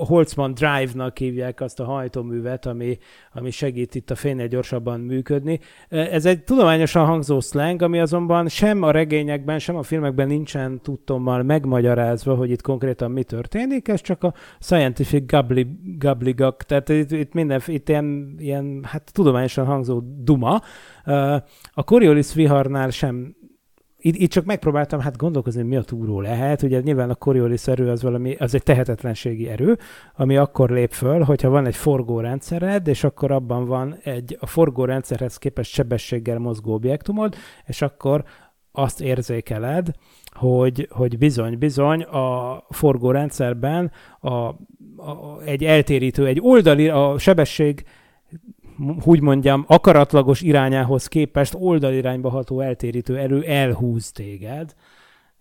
[0.05, 2.99] Holtzman Drive-nak hívják azt a hajtóművet, ami,
[3.33, 5.61] ami segít itt a fénynél gyorsabban működni.
[5.88, 11.42] Ez egy tudományosan hangzó slang, ami azonban sem a regényekben, sem a filmekben nincsen tudtommal
[11.42, 15.66] megmagyarázva, hogy itt konkrétan mi történik, ez csak a scientific gabli,
[15.99, 20.61] gabligak, tehát itt, itt minden, itt ilyen, ilyen hát tudományosan hangzó duma.
[21.73, 23.35] A Coriolis viharnál sem
[24.05, 26.62] itt, itt csak megpróbáltam hát gondolkozni, mi a túró lehet.
[26.62, 29.79] Ugye nyilván a Coriolis erő az valami, az egy tehetetlenségi erő,
[30.17, 35.37] ami akkor lép föl, hogyha van egy forgórendszered, és akkor abban van egy a forgórendszerhez
[35.37, 37.35] képest sebességgel mozgó objektumod,
[37.67, 38.25] és akkor
[38.73, 39.91] azt érzékeled,
[40.35, 44.57] hogy, hogy bizony, bizony a forgórendszerben a, a,
[45.45, 47.85] egy eltérítő, egy oldali, a sebesség
[49.05, 54.75] úgy mondjam, akaratlagos irányához képest oldalirányba ható eltérítő erő elhúz téged.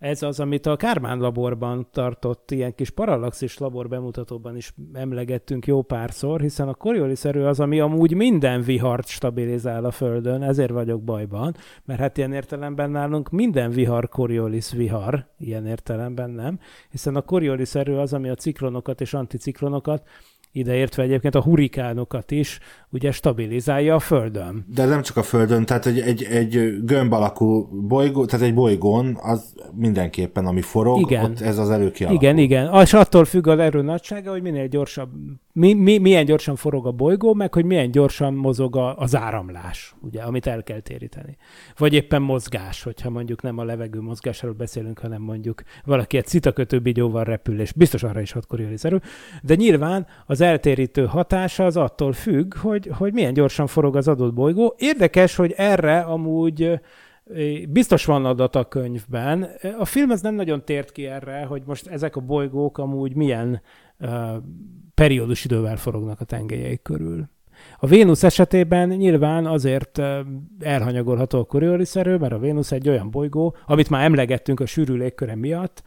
[0.02, 5.82] Ez az, amit a Kármán laborban tartott ilyen kis parallaxis labor bemutatóban is emlegettünk jó
[5.82, 11.54] párszor, hiszen a Coriolis-erő az, ami amúgy minden vihart stabilizál a Földön, ezért vagyok bajban,
[11.84, 16.58] mert hát ilyen értelemben nálunk minden vihar Coriolis vihar, ilyen értelemben nem,
[16.90, 20.08] hiszen a Coriolis-erő az, ami a ciklonokat és anticiklonokat
[20.52, 22.58] ideértve egyébként a hurikánokat is,
[22.92, 24.64] ugye stabilizálja a Földön.
[24.74, 29.18] De nem csak a Földön, tehát egy, egy, egy gömb alakú bolygó, tehát egy bolygón
[29.22, 31.24] az mindenképpen, ami forog, Igen.
[31.24, 32.22] ott ez az elő kialakul.
[32.22, 32.80] Igen, igen.
[32.82, 35.10] És attól függ az erő nagysága, hogy minél gyorsabb,
[35.52, 39.94] mi, mi, milyen gyorsan forog a bolygó, meg hogy milyen gyorsan mozog a, az áramlás,
[40.00, 41.36] ugye, amit el kell téríteni.
[41.76, 46.78] Vagy éppen mozgás, hogyha mondjuk nem a levegő mozgásról beszélünk, hanem mondjuk valaki egy citakötő
[46.78, 49.00] bigyóval repül, és biztos arra is hat Coriolis erő.
[49.42, 54.34] De nyilván az eltérítő hatása az attól függ, hogy, hogy milyen gyorsan forog az adott
[54.34, 54.74] bolygó.
[54.78, 56.80] Érdekes, hogy erre amúgy
[57.68, 59.48] Biztos van adat a könyvben.
[59.78, 63.62] A film ez nem nagyon tért ki erre, hogy most ezek a bolygók amúgy milyen
[64.00, 64.10] uh,
[64.94, 67.28] periódus idővel forognak a tengelyeik körül.
[67.78, 70.00] A Vénusz esetében nyilván azért
[70.60, 74.94] elhanyagolható a Coriolis erő, mert a Vénusz egy olyan bolygó, amit már emlegettünk a sűrű
[74.94, 75.82] légköre miatt,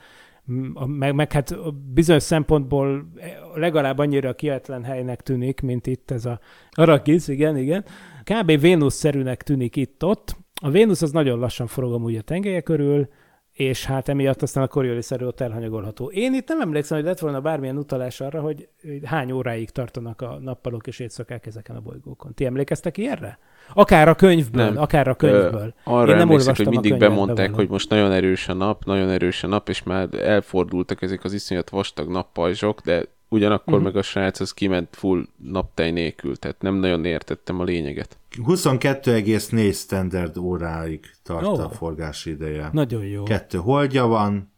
[0.88, 1.56] meg, meg hát
[1.94, 3.08] bizonyos szempontból
[3.56, 6.40] legalább annyira kietlen helynek tűnik, mint itt ez a
[6.72, 7.86] Arrakis, igen, igen.
[8.24, 8.60] Kb.
[8.60, 13.08] Vénusz-szerűnek tűnik itt-ott, a Vénusz az nagyon lassan forog amúgy a tengelye körül,
[13.56, 16.12] és hát emiatt aztán a Coriolis erő ott elhanyagolható.
[16.12, 18.68] Én itt nem emlékszem, hogy lett volna bármilyen utalás arra, hogy
[19.04, 22.34] hány óráig tartanak a nappalok és éjszakák ezeken a bolygókon.
[22.34, 23.40] Ti emlékeztek ilyenre?
[23.74, 24.78] Akár a könyvből, Nem.
[24.78, 25.74] akár a könyvből.
[25.86, 29.10] Ö, arra Én nem emlékszek, hogy mindig bemondták, hogy most nagyon erős a nap, nagyon
[29.10, 33.84] erős a nap, és már elfordultak ezek az iszonyat vastag nappajzsok, de ugyanakkor Mhm.
[33.84, 38.18] meg a srác az kiment full naptej nélkül, tehát nem nagyon értettem a lényeget.
[38.46, 41.54] 22,4 standard óráig tart Ó.
[41.60, 42.70] a forgási ideje.
[42.74, 43.24] Nagyon jó.
[43.24, 44.54] Kettő holdja van,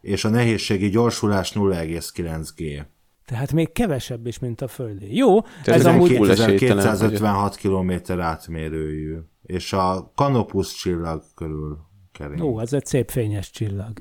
[0.00, 2.86] és a nehézségi gyorsulás 0,9 G.
[3.26, 5.16] Tehát még kevesebb is, mint a Földi.
[5.16, 6.12] Jó, Tehát ez amúgy...
[6.16, 11.78] full esélytelen, 2256 km átmérőjű, és a Canopus csillag körül
[12.12, 12.42] kering.
[12.42, 13.92] Ó, ez egy szép fényes csillag.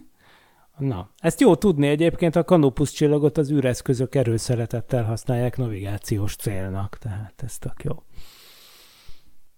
[0.77, 7.41] Na, ezt jó tudni egyébként, a Canopus csillagot az űreszközök erőszeretettel használják navigációs célnak, tehát
[7.43, 8.03] ez tök jó.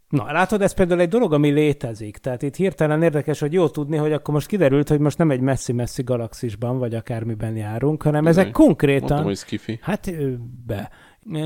[0.09, 2.17] Na, látod, ez például egy dolog, ami létezik.
[2.17, 5.39] Tehát itt hirtelen érdekes, hogy jó tudni, hogy akkor most kiderült, hogy most nem egy
[5.39, 8.41] messzi-messzi galaxisban, vagy akármiben járunk, hanem Bizony.
[8.41, 8.99] ezek konkrétan...
[8.99, 9.79] Mondtam, hogy skifi.
[9.81, 10.11] Hát
[10.65, 10.91] be.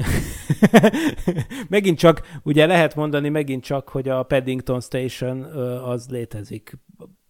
[1.70, 5.44] megint csak, ugye lehet mondani megint csak, hogy a Paddington Station
[5.84, 6.78] az létezik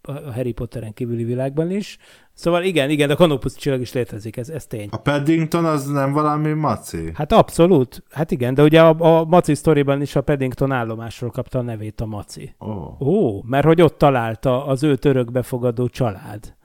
[0.09, 1.97] a Harry Potteren kívüli világban is.
[2.33, 4.87] Szóval igen, igen, a Canopus csillag is létezik, ez, ez tény.
[4.91, 7.11] A Paddington az nem valami maci?
[7.13, 11.59] Hát abszolút, hát igen, de ugye a, a Maci sztoriban is a Paddington állomásról kapta
[11.59, 12.55] a nevét a Maci.
[12.59, 13.05] Ó.
[13.05, 16.57] Ó, mert hogy ott találta az őt örökbefogadó család.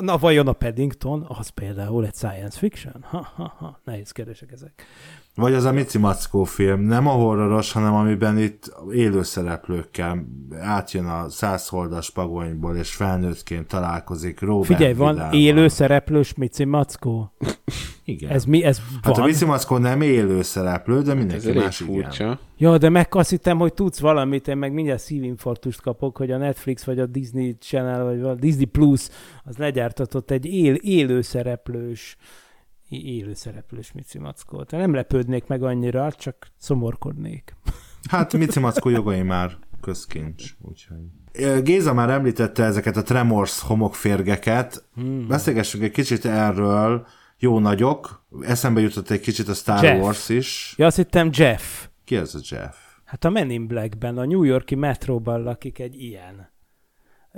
[0.00, 2.94] Na, vajon a Paddington, az például egy science fiction?
[3.02, 4.84] Ha, ha, ha, nehéz kérdések ezek.
[5.40, 10.24] Vagy az a Mici Mackó film, nem a horroros, hanem amiben itt élő szereplőkkel
[10.60, 15.38] átjön a százholdas pagonyból, és felnőttként találkozik Robert Figyelj, van Vidával.
[15.38, 17.32] élő szereplős Mici Mackó.
[18.04, 18.30] Igen.
[18.30, 18.64] Ez mi?
[18.64, 19.28] Ez Hát a van?
[19.28, 21.92] Mici Mackó nem élő szereplő, de Ez mindenki elég más igen.
[21.94, 22.38] furcsa.
[22.56, 26.36] Ja, de meg azt hittem, hogy tudsz valamit, én meg mindjárt szívinfarktust kapok, hogy a
[26.36, 29.08] Netflix vagy a Disney Channel vagy a Disney Plus
[29.44, 32.16] az legyártatott egy él, élő szereplős
[32.96, 34.70] élő szereplős Mici Mackót.
[34.70, 37.56] Nem lepődnék meg annyira, csak szomorkodnék.
[38.10, 41.62] Hát Mici Mackó jogai már közkincs, úgyhogy.
[41.62, 44.84] Géza már említette ezeket a Tremors homokférgeket.
[44.94, 45.26] Hmm.
[45.26, 47.06] Beszélgessünk egy kicsit erről.
[47.38, 48.24] Jó nagyok.
[48.40, 50.02] Eszembe jutott egy kicsit a Star Jeff.
[50.02, 50.74] Wars is.
[50.76, 51.86] Ja, azt hittem Jeff.
[52.04, 52.76] Ki ez a Jeff?
[53.04, 56.50] Hát a Men in Blackben, a New Yorki metróban lakik egy ilyen.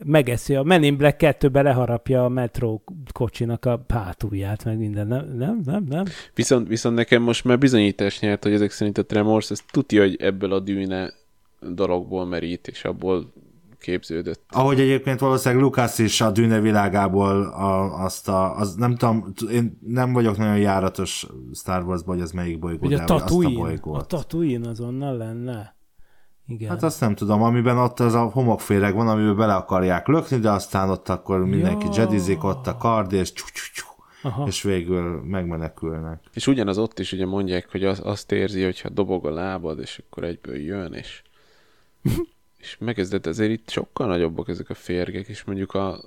[0.05, 5.07] Megeszi, a Men in Black 2-be leharapja a metró kocsinak a hátulját, meg minden.
[5.07, 6.05] Nem, nem, nem, nem.
[6.35, 10.17] Viszont, viszont nekem most már bizonyítás nyert, hogy ezek szerint a Tremors, ez tudja, hogy
[10.17, 11.13] ebből a dűne
[11.61, 13.33] dologból merít, és abból
[13.83, 14.43] képződött.
[14.49, 19.79] Ahogy egyébként valószínűleg Lucas is a Dűne világából a, azt a, az nem tudom, én
[19.87, 23.27] nem vagyok nagyon járatos Star Wars-ban, hogy az melyik bolygó, Ugye de a azt a
[23.27, 24.09] Tatooine, a bolygót.
[24.09, 25.75] Tatooine azonnal lenne.
[26.53, 26.69] Igen.
[26.69, 30.51] Hát azt nem tudom, amiben ott az a homokféreg van, amiben bele akarják lökni, de
[30.51, 31.93] aztán ott akkor mindenki Ja.
[31.97, 33.87] jedizik, ott a kard, és csú, csú, csú,
[34.23, 34.47] Aha.
[34.47, 36.21] és végül megmenekülnek.
[36.35, 40.03] És ugyanaz ott is ugye mondják, hogy az, azt érzi, hogyha dobog a lábad, és
[40.07, 41.23] akkor egyből jön, és,
[42.63, 46.01] és megkezdett azért itt sokkal nagyobbak ezek a férgek, és mondjuk a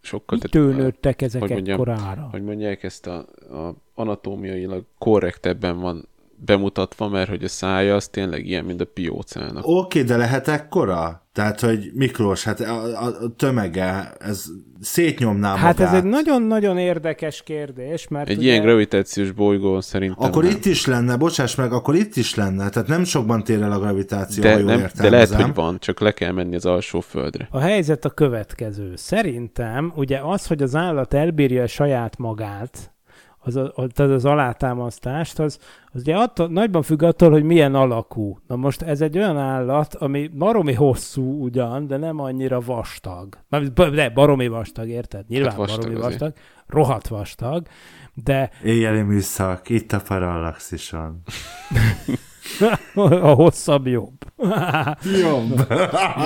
[0.00, 0.38] sokkal...
[0.42, 2.28] Mitől nőttek ezek hogy mondjam, ekkorára?
[2.30, 3.16] hogy mondják ezt a,
[3.50, 9.66] a anatómiailag korrektebben van bemutatva, mert hogy a szája az tényleg ilyen, mint a piócának.
[9.66, 11.22] Oké, de lehet ekkora?
[11.32, 14.44] Tehát, hogy Miklós, hát a, a, a tömege, ez
[14.80, 15.94] szétnyomná Hát magát.
[15.94, 18.46] ez egy nagyon-nagyon érdekes kérdés, mert Egy ugye...
[18.50, 20.52] ilyen gravitációs bolygón szerintem Akkor nem.
[20.52, 22.68] itt is lenne, bocsáss meg, akkor itt is lenne.
[22.68, 25.78] Tehát nem sokban tér el a gravitáció, ha de, jól nem, de lehet, hogy van,
[25.78, 27.48] csak le kell menni az alsó földre.
[27.50, 28.92] A helyzet a következő.
[28.96, 32.93] Szerintem ugye az, hogy az állat elbírja saját magát,
[33.44, 35.58] az, a, a- tehát az alátámasztást, az,
[35.92, 38.38] az ugye attól, nagyban függ attól, hogy milyen alakú.
[38.46, 43.38] Na most ez egy olyan állat, ami baromi hosszú ugyan, de nem annyira vastag.
[43.74, 45.24] De baromi vastag, érted?
[45.28, 46.20] Nyilván Hát vastag baromi azért.
[46.20, 47.66] vastag, rohadt vastag,
[48.14, 51.22] de Éjjeli műszak, itt a Parallaxison.
[52.94, 54.12] a hosszabb jobb.
[55.20, 55.72] Jobb.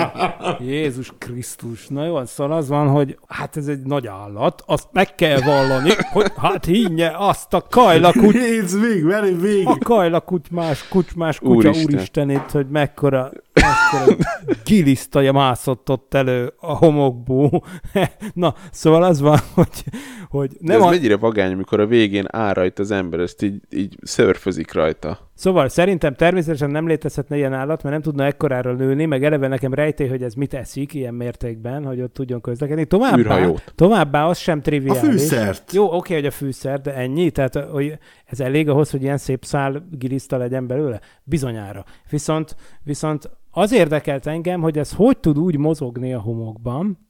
[0.61, 1.87] Jézus Krisztus.
[1.87, 5.91] Na jó, szóval az van, hogy hát ez egy nagy állat, azt meg kell vallani,
[6.13, 9.67] hogy hát hinnye azt a kajla kuty, It's big, very big.
[9.67, 11.85] a kajla kutyumás, kutyumás kutya Úristen.
[11.95, 14.17] úristenét, hogy mekkora, mekkora
[14.65, 17.65] gilisztaja mászott ott elő a homokból.
[18.35, 19.85] Na, szóval az van, hogy,
[20.29, 23.43] hogy De nem ez a, mennyire vagány, amikor a végén áll rajta az ember, ezt
[23.43, 25.28] így, így szörfözik rajta.
[25.39, 29.75] Szóval szerintem természetesen nem létezhetne ilyen állat, mert nem tudna ekkorára nőni, meg eleve nekem
[29.75, 32.85] rejtély, hogy ez mit eszik ilyen mértékben, hogy ott tudjon közlekedni.
[32.85, 33.73] Továbbá, Űrhajót.
[33.75, 35.01] továbbá az sem A triviális.
[35.01, 35.73] fűszert.
[35.73, 37.31] Jó, oké, hogy a fűszer, de ennyi?
[37.31, 41.01] Tehát hogy ez elég ahhoz, hogy ilyen szép szál giliszta legyen belőle?
[41.25, 41.85] Bizonyára.
[42.11, 47.08] Viszont, viszont az érdekelt engem, hogy ez hogy tud úgy mozogni a homokban,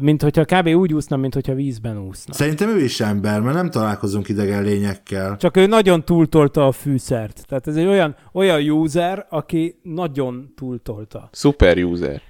[0.00, 0.66] mint hogyha kb.
[0.66, 2.32] úgy úszna, mint hogyha vízben úszna.
[2.32, 5.36] Szerintem ő is ember, mert nem találkozunk idegen lényekkel.
[5.36, 7.46] Csak ő nagyon túltolta a fűszert.
[7.46, 11.28] Tehát ez egy olyan, olyan user, aki nagyon túltolta.
[11.32, 12.22] Super user.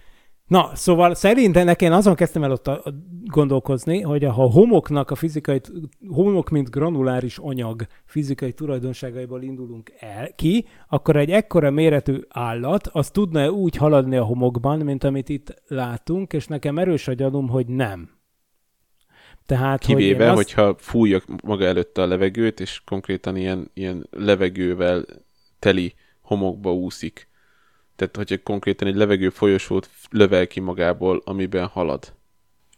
[0.50, 2.94] Na, szóval szerintem nekem azon kezdtem el ott a, a
[3.24, 5.60] gondolkozni, hogy ha a homoknak a fizikai,
[6.08, 13.10] homok mint granuláris anyag fizikai tulajdonságaiból indulunk el ki, akkor egy ekkora méretű állat, az
[13.10, 17.66] tudna úgy haladni a homokban, mint amit itt látunk, és nekem erős a gyanúm, hogy
[17.66, 18.10] nem.
[19.46, 20.36] Tehát, hogy Kivéve, én azt...
[20.36, 25.04] hogyha fújja maga előtte a levegőt, és konkrétan ilyen, ilyen levegővel
[25.58, 27.29] teli homokba úszik.
[28.00, 32.12] Tehát, hogyha konkrétan egy levegő folyosót lövel ki magából, amiben halad.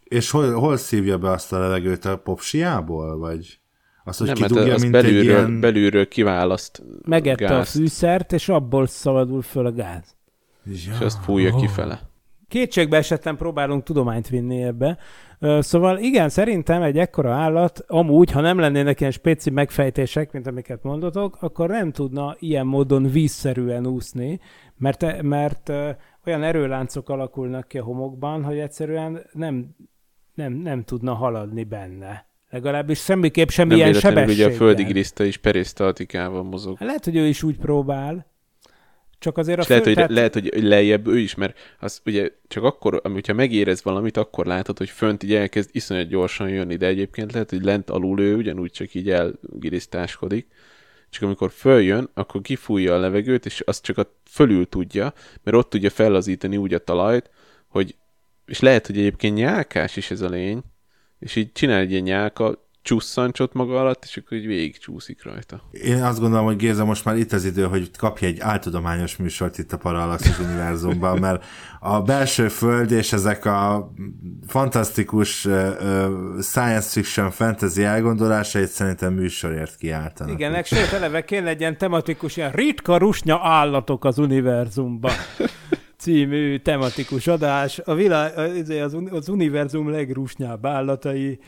[0.03, 3.59] És hol, hol szívja be azt a levegőt a popsiából, vagy
[4.03, 5.59] azt, hogy Nem, mert kidugja, az mint belülről, egy ilyen...
[5.59, 10.15] belülről kiválaszt megette a gázt, fűszert, és abból szabadul föl a gáz.
[10.71, 12.11] és azt fújja kifele.
[12.47, 14.97] Kétségbe esetten próbálunk tudományt vinni ebbe.
[15.59, 20.83] Szóval igen, szerintem egy ekkora állat, amúgy, ha nem lennének ilyen spéci megfejtések, mint amiket
[20.83, 24.39] mondotok, akkor nem tudna ilyen módon vízszerűen úszni,
[24.83, 25.69] mert, mert
[26.25, 29.75] olyan erőláncok alakulnak ki a homokban, hogy egyszerűen nem,
[30.33, 32.25] nem, nem tudna haladni benne.
[32.49, 34.49] Legalábbis semmiképp Nem semmilyen ugye sebességgel.
[34.49, 36.77] a földi griszta is perisztaltikával mozog.
[36.79, 38.31] Lehet, hogy ő is úgy próbál,
[39.19, 42.63] csak azért a lehet, hogy, tehát- lehet, hogy lejjebb ő is, mert az ugye csak
[42.63, 47.31] akkor, hogyha megérez valamit, akkor látod, hogy fönt így elkezd iszonyat gyorsan jönni, de egyébként
[47.31, 50.47] lehet, hogy lent alul ő ugyanúgy csak így elgirisztáskodik.
[51.13, 55.69] Csak amikor följön, akkor kifújja a levegőt, és azt csak a fölül tudja, mert ott
[55.69, 57.29] tudja fellazítani úgy a talajt,
[57.67, 57.95] hogy
[58.45, 60.61] és lehet, hogy egyébként nyálkás is ez a lény,
[61.19, 65.61] és így csinál egy ilyen nyálka csusszancsot maga alatt, és akkor így végig csúszik rajta.
[65.71, 69.57] Én azt gondolom, hogy Géza most már itt az idő, hogy kapja egy áltudományos műsort
[69.57, 71.45] itt a Parallaxis univerzumban, mert
[71.79, 73.91] a belső föld és ezek a
[74.47, 75.53] fantasztikus uh,
[76.41, 80.33] science fiction fantasy elgondolásait szerintem műsorért kiáltanak.
[80.33, 85.13] Igen, meg sőt, eleve egy ilyen tematikus, ilyen ritka rusnya állatok az univerzumban
[86.03, 87.79] című tematikus adás.
[87.79, 91.39] A világ, az, az, az univerzum legrusnyább állatai.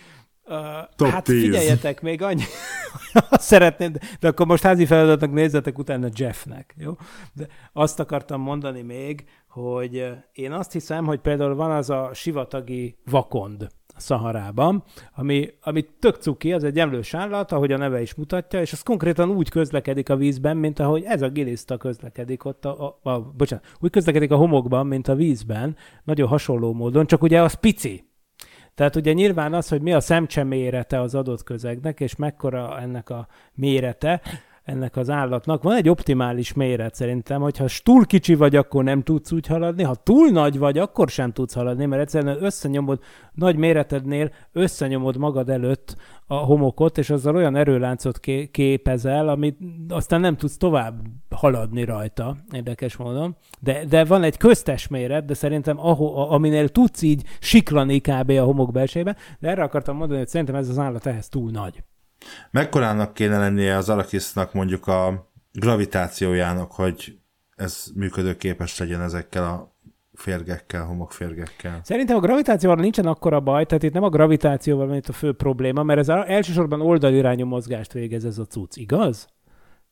[0.48, 0.56] Uh,
[0.96, 1.42] Top hát 10.
[1.42, 2.44] figyeljetek még annyi,
[3.30, 6.92] azt szeretném, de, de akkor most házi feladatnak nézzetek utána Jeffnek, jó?
[7.34, 12.98] De azt akartam mondani még, hogy én azt hiszem, hogy például van az a sivatagi
[13.06, 14.84] vakond a Szaharában,
[15.16, 18.82] ami, ami tök cuki, az egy emlős állat, ahogy a neve is mutatja, és az
[18.82, 23.20] konkrétan úgy közlekedik a vízben, mint ahogy ez a giliszta közlekedik ott a, a, a
[23.20, 28.10] bocsánat, úgy közlekedik a homokban, mint a vízben, nagyon hasonló módon, csak ugye az pici,
[28.76, 33.10] tehát ugye nyilván az, hogy mi a szemcse mérete az adott közegnek, és mekkora ennek
[33.10, 34.22] a mérete,
[34.66, 35.64] ennek az állatnak.
[35.64, 39.84] Van egy optimális méret szerintem, hogy ha túl kicsi vagy, akkor nem tudsz úgy haladni,
[39.84, 43.00] ha túl nagy vagy, akkor sem tudsz haladni, mert egyszerűen összenyomod,
[43.34, 45.96] nagy méretednél összenyomod magad előtt
[46.28, 49.58] a homokot, és azzal olyan erőláncot ké- képezel, amit
[49.90, 50.96] aztán nem tudsz tovább
[51.30, 53.36] haladni rajta, érdekes módon.
[53.60, 58.30] De, de van egy köztes méret, de szerintem ahol, aminél tudsz így siklani kb.
[58.30, 61.84] a homok belsejébe, de erre akartam mondani, hogy szerintem ez az állat ehhez túl nagy.
[62.52, 67.18] Mekkorának kéne lennie az Arakisznak mondjuk a gravitációjának, hogy
[67.56, 69.76] ez működőképes legyen ezekkel a
[70.14, 71.80] férgekkel, homokférgekkel.
[71.84, 75.34] Szerintem a gravitációval nincsen akkora baj, tehát itt nem a gravitációval van itt a fő
[75.34, 79.28] probléma, mert ez elsősorban oldalirányú mozgást végez ez a cucc, igaz?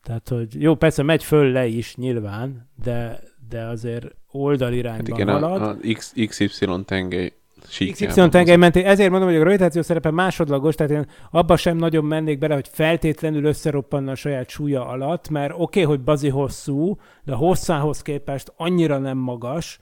[0.04, 3.20] Tehát, hogy jó, persze megy föl le is nyilván, de,
[3.50, 5.62] de azért oldalirányban hát igen, halad.
[5.62, 7.34] A, a X, XY tengely
[7.78, 12.06] XY tengely mentén, ezért mondom, hogy a gravitáció szerepe másodlagos, tehát én abba sem nagyon
[12.06, 16.98] mennék bele, hogy feltétlenül összeroppanna a saját súlya alatt, mert oké, okay, hogy bazi hosszú,
[17.24, 19.80] de hosszához képest annyira nem magas,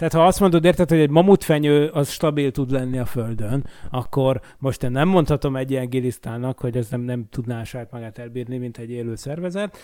[0.00, 4.40] tehát ha azt mondod, érted, hogy egy mamutfenyő az stabil tud lenni a Földön, akkor
[4.58, 8.58] most én nem mondhatom egy ilyen gilisztának, hogy ez nem, nem tudná saját magát elbírni,
[8.58, 9.78] mint egy élő szervezet.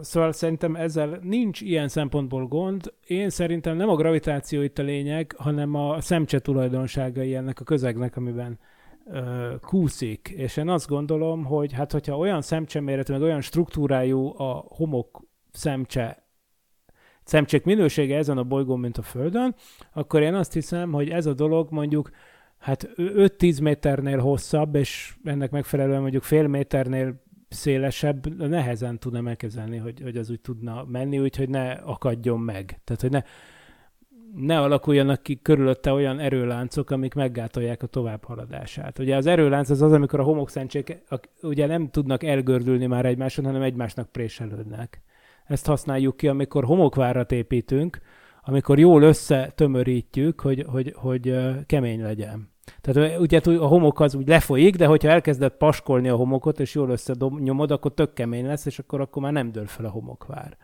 [0.00, 2.92] Szóval szerintem ezzel nincs ilyen szempontból gond.
[3.06, 8.16] Én szerintem nem a gravitáció itt a lényeg, hanem a szemcse tulajdonságai ennek a közegnek,
[8.16, 8.58] amiben
[9.60, 10.28] kúszik.
[10.28, 16.24] És én azt gondolom, hogy hát hogyha olyan szemcseméretű, meg olyan struktúrájú a homok szemcse
[17.24, 19.54] szemcsék minősége ezen a bolygón, mint a Földön,
[19.92, 22.10] akkor én azt hiszem, hogy ez a dolog mondjuk
[22.58, 30.00] hát 5-10 méternél hosszabb, és ennek megfelelően mondjuk fél méternél szélesebb, nehezen tudna megkezelni, hogy,
[30.00, 32.80] hogy az úgy tudna menni, úgyhogy ne akadjon meg.
[32.84, 33.22] Tehát, hogy ne,
[34.34, 38.98] ne alakuljanak ki körülötte olyan erőláncok, amik meggátolják a továbbhaladását.
[38.98, 41.02] Ugye az erőlánc az az, amikor a homokszentsék
[41.42, 45.02] ugye nem tudnak elgördülni már egymáson, hanem egymásnak préselődnek.
[45.44, 48.00] Ezt használjuk ki, amikor homokvárat építünk,
[48.42, 51.36] amikor jól összetömörítjük, hogy, hogy, hogy
[51.66, 52.54] kemény legyen.
[52.80, 56.90] Tehát ugye a homok az úgy lefolyik, de hogyha elkezded paskolni a homokot, és jól
[56.90, 60.56] összenyomod, akkor tök kemény lesz, és akkor, akkor már nem dől fel a homokvár.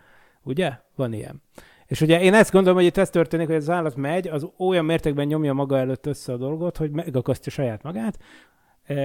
[0.42, 0.72] Ugye?
[0.96, 1.42] Van ilyen.
[1.86, 4.84] És ugye én ezt gondolom, hogy itt ez történik, hogy az állat megy, az olyan
[4.84, 8.18] mértékben nyomja maga előtt össze a dolgot, hogy megakasztja saját magát.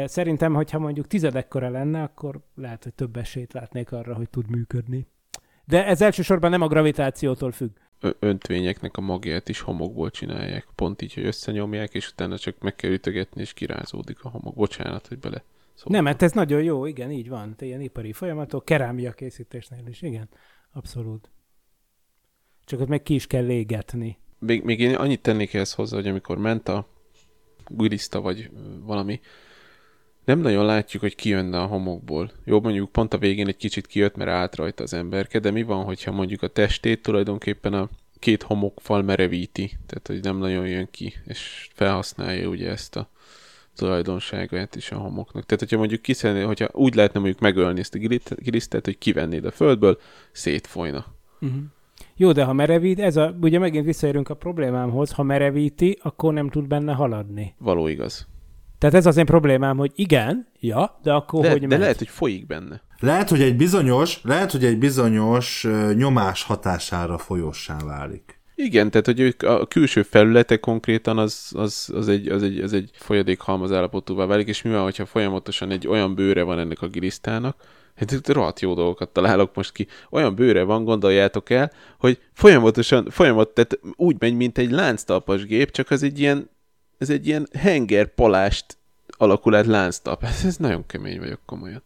[0.05, 5.07] Szerintem, hogyha mondjuk tizedekkora lenne, akkor lehet, hogy több esélyt látnék arra, hogy tud működni.
[5.65, 7.69] De ez elsősorban nem a gravitációtól függ.
[8.19, 10.67] Öntvényeknek a magját is homokból csinálják.
[10.75, 14.55] Pont így, hogy összenyomják, és utána csak meg kell ütögetni, és kirázódik a homok.
[14.55, 15.43] Bocsánat, hogy bele
[15.77, 17.55] Szóval nem, hát ez nagyon jó, igen, így van.
[17.55, 20.29] Te ilyen ipari folyamatok, kerámia készítésnél is, igen,
[20.71, 21.29] abszolút.
[22.65, 24.17] Csak ott meg ki is kell légetni.
[24.39, 26.87] Még, még én annyit tennék ehhez hozzá, hogy amikor ment a
[27.67, 28.49] gurista vagy
[28.83, 29.19] valami,
[30.28, 32.32] nem nagyon látjuk, hogy kijönne a homokból.
[32.43, 35.63] Jó, mondjuk pont a végén egy kicsit kijött, mert állt rajta az emberke, de mi
[35.63, 40.88] van, hogyha mondjuk a testét tulajdonképpen a két homokfal merevíti, tehát hogy nem nagyon jön
[40.91, 43.09] ki, és felhasználja ugye ezt a
[43.75, 45.45] tulajdonságát is a homoknak.
[45.45, 47.99] Tehát, hogyha mondjuk kiszenné, hogyha úgy lehetne mondjuk megölni ezt a
[48.36, 49.99] gilisztet, hogy kivennéd a földből,
[50.32, 51.05] szétfolyna.
[51.41, 51.59] Uh-huh.
[52.15, 56.49] Jó, de ha merevít, ez a, ugye megint visszaérünk a problémámhoz, ha merevíti, akkor nem
[56.49, 57.53] tud benne haladni.
[57.57, 58.28] Való igaz.
[58.78, 61.80] Tehát ez az én problémám, hogy igen, ja, de akkor de, hogy De megy?
[61.80, 62.82] lehet, hogy folyik benne.
[62.99, 68.39] Lehet, hogy egy bizonyos, lehet, hogy egy bizonyos nyomás hatására folyossá válik.
[68.55, 72.73] Igen, tehát hogy ők a külső felülete konkrétan az, az, az, egy, az, egy, az
[72.73, 76.88] egy folyadék halmaz állapotúvá válik, és mivel, hogyha folyamatosan egy olyan bőre van ennek a
[76.88, 77.55] gilisztának,
[77.97, 79.88] Hát rohadt jó dolgokat találok most ki.
[80.09, 85.71] Olyan bőre van, gondoljátok el, hogy folyamatosan, folyamat, tehát úgy megy, mint egy lánctalpas gép,
[85.71, 86.49] csak az egy ilyen
[86.97, 88.77] ez egy ilyen henger palást
[89.17, 90.23] alakul át lánctap.
[90.23, 91.83] Ez, ez nagyon kemény vagyok komolyan.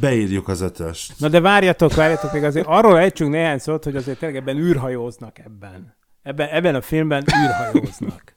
[0.00, 1.12] Beírjuk az ötöst.
[1.18, 5.38] Na de várjatok, várjatok még azért arról ejtsünk néhány szót, hogy azért tényleg ebben űrhajóznak
[5.38, 5.96] ebben.
[6.22, 8.34] Ebben, ebben a filmben űrhajóznak.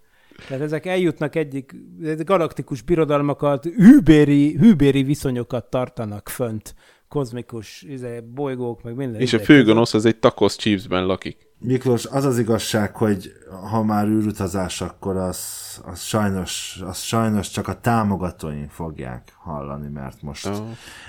[0.48, 1.76] Tehát ezek eljutnak egyik,
[2.18, 6.76] galaktikus birodalmakat, hűbéri, hűbéri viszonyokat tartanak fönt,
[7.08, 9.22] kozmikus izé, bolygók, meg minden.
[9.22, 11.47] És a főgonosz az egy takosz chipsben lakik.
[11.60, 13.32] Miklós, az az igazság, hogy
[13.70, 15.40] ha már űrutazás, akkor az,
[15.86, 20.58] az, sajnos, az sajnos csak a támogatóink fogják hallani, mert most oh.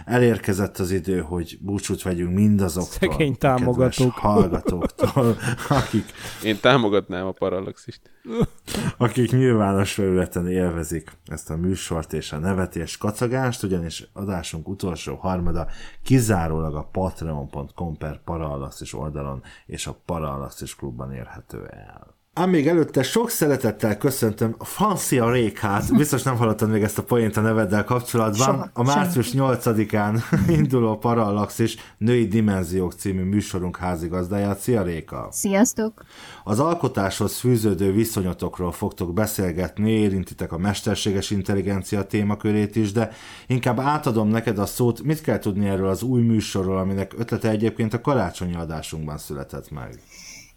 [0.04, 4.12] elérkezett az idő, hogy búcsút vegyünk mindazoktól, Szegény támogatók.
[4.12, 5.36] hallgatóktól,
[5.68, 6.04] akik...
[6.44, 8.00] Én támogatnám a paralaxist.
[8.96, 15.66] akik nyilvános felületen élvezik ezt a műsort és a nevetés kacagást, ugyanis adásunk utolsó harmada
[16.02, 20.36] kizárólag a patreon.com per paralaxis oldalon és a paralaxis
[20.76, 22.16] klubban érhető el.
[22.38, 25.96] Ám még előtte sok szeretettel köszöntöm a Francia Rékát.
[25.96, 28.46] Biztos nem hallottad még ezt a poént a neveddel kapcsolatban.
[28.46, 30.22] Soha, a március 8-án
[30.58, 34.58] induló Parallaxis Női Dimenziók című műsorunk házigazdáját.
[34.58, 35.28] Szia Réka!
[35.30, 36.04] Sziasztok!
[36.44, 43.10] Az alkotáshoz fűződő viszonyotokról fogtok beszélgetni, érintitek a mesterséges intelligencia témakörét is, de
[43.46, 47.94] inkább átadom neked a szót, mit kell tudni erről az új műsorról, aminek ötlete egyébként
[47.94, 50.00] a karácsonyi adásunkban született meg.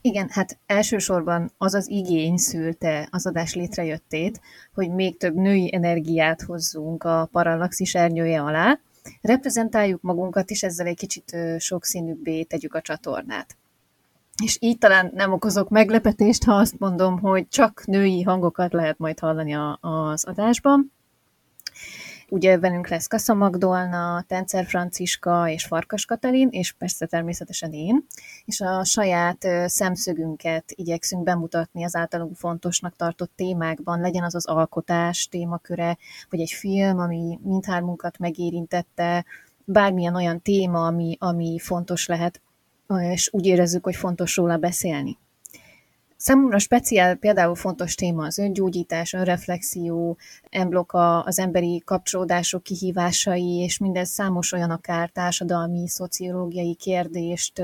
[0.02, 4.42] Igen, hát elsősorban az az igény szülte az adás létrejöttét,
[4.74, 8.80] hogy még több női energiát hozzunk a parallaxis ernyője alá,
[9.22, 13.58] reprezentáljuk magunkat, és ezzel egy kicsit sokszínűbbé tegyük a csatornát.
[14.44, 19.20] És így talán nem okozok meglepetést, ha azt mondom, hogy csak női hangokat lehet majd
[19.20, 20.92] hallani a, az adásban.
[22.34, 28.06] Ugye velünk lesz Kassa Magdolna, Tencer Franciska és Farkas Katalin, és persze természetesen én,
[28.46, 35.28] és a saját szemszögünket igyekszünk bemutatni az általunk fontosnak tartott témákban, legyen az az alkotás
[35.28, 35.98] témaköre,
[36.30, 39.26] vagy egy film, ami mindhármunkat megérintette,
[39.64, 42.42] bármilyen olyan téma, ami, ami fontos lehet,
[43.12, 45.18] és úgy érezzük, hogy fontos róla beszélni.
[46.24, 50.18] Számomra speciál például fontos téma az öngyógyítás, önreflexió,
[50.50, 57.62] embloka, az emberi kapcsolódások kihívásai, és minden számos olyan akár társadalmi, szociológiai kérdést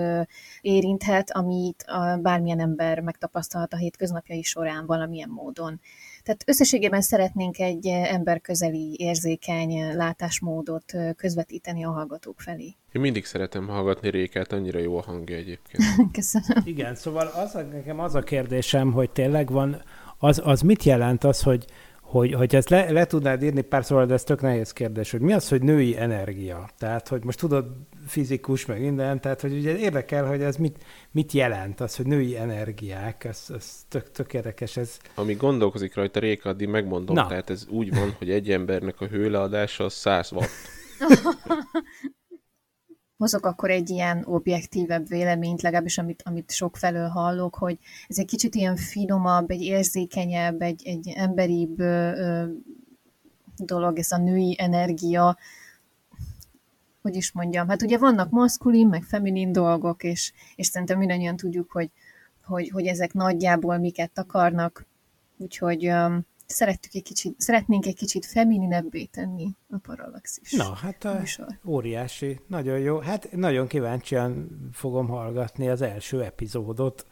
[0.62, 1.86] érinthet, amit
[2.22, 5.80] bármilyen ember megtapasztalhat a hétköznapjai során valamilyen módon.
[6.28, 12.76] Tehát összességében szeretnénk egy emberközeli, érzékeny látásmódot közvetíteni a hallgatók felé.
[12.92, 15.84] Én mindig szeretem hallgatni Rékát, annyira jó a hangja egyébként.
[16.18, 16.64] Köszönöm.
[16.66, 19.82] Igen, szóval az a, nekem az a kérdésem, hogy tényleg van,
[20.18, 21.66] az, az mit jelent az, hogy
[22.10, 25.20] hogy, hogy ezt le, le tudnád írni pár szóval, de ez tök nehéz kérdés, hogy
[25.20, 26.70] mi az, hogy női energia?
[26.78, 27.66] Tehát, hogy most tudod,
[28.08, 32.38] fizikus, meg minden, tehát, hogy ugye érdekel, hogy ez mit, mit jelent, az, hogy női
[32.38, 34.78] energiák, ez, ez tök, tök érdekes.
[34.78, 34.98] Ez...
[35.16, 37.28] Ami gondolkozik rajta Réka, addig megmondom, Na.
[37.28, 40.50] tehát ez úgy van, hogy egy embernek a hőleadása az 100 watt.
[43.18, 48.26] hozok akkor egy ilyen objektívebb véleményt, legalábbis amit, amit sok felől hallok, hogy ez egy
[48.26, 52.46] kicsit ilyen finomabb, egy érzékenyebb, egy, egy emberibb ö, ö,
[53.58, 55.38] dolog, ez a női energia,
[57.02, 61.72] hogy is mondjam, hát ugye vannak maszkulin, meg feminin dolgok, és, és szerintem mindannyian tudjuk,
[61.72, 61.92] hogy,
[62.44, 64.86] hogy, hogy ezek nagyjából miket akarnak,
[65.38, 70.52] úgyhogy um, szerettük egy kicsit, szeretnénk egy kicsit femininebbé tenni a parallaxis.
[70.52, 71.22] Na, hát a
[71.66, 73.00] óriási, nagyon jó.
[73.00, 77.06] Hát nagyon kíváncsian fogom hallgatni az első epizódot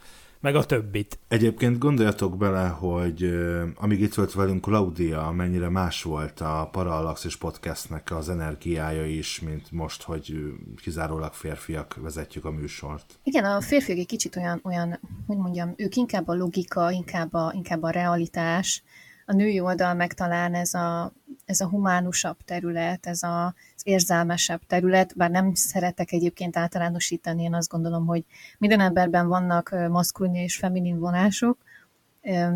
[0.46, 1.20] meg a többit.
[1.28, 3.30] Egyébként gondoljatok bele, hogy
[3.76, 9.72] amíg itt volt velünk Claudia, mennyire más volt a Parallaxis podcastnek az energiája is, mint
[9.72, 10.36] most, hogy
[10.82, 13.20] kizárólag férfiak vezetjük a műsort.
[13.24, 17.52] Igen, a férfiak egy kicsit olyan, olyan hogy mondjam, ők inkább a logika, inkább a,
[17.56, 18.84] inkább a realitás,
[19.26, 21.14] a női oldal meg talán ez a,
[21.46, 27.54] ez a humánusabb terület, ez a, az érzelmesebb terület, bár nem szeretek egyébként általánosítani, én
[27.54, 28.26] azt gondolom, hogy
[28.58, 31.58] minden emberben vannak maszkulin és feminin vonások,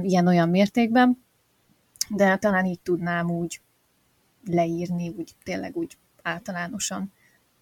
[0.02, 1.24] ilyen-olyan mértékben,
[2.10, 3.62] de talán így tudnám úgy
[4.46, 7.14] leírni, úgy tényleg úgy általánosan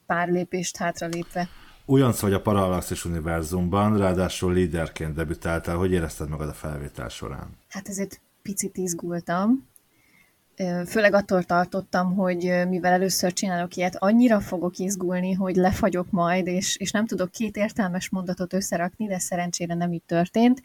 [0.05, 1.49] pár lépést hátralépve.
[1.85, 5.75] Újonc vagy a Parallaxis univerzumban, ráadásul líderként debütáltál.
[5.75, 7.49] Hogy érezted magad a felvétel során?
[7.69, 9.67] Hát ezért picit izgultam.
[10.85, 16.75] Főleg attól tartottam, hogy mivel először csinálok ilyet, annyira fogok izgulni, hogy lefagyok majd, és,
[16.77, 20.61] és nem tudok két értelmes mondatot összerakni, de szerencsére nem így történt,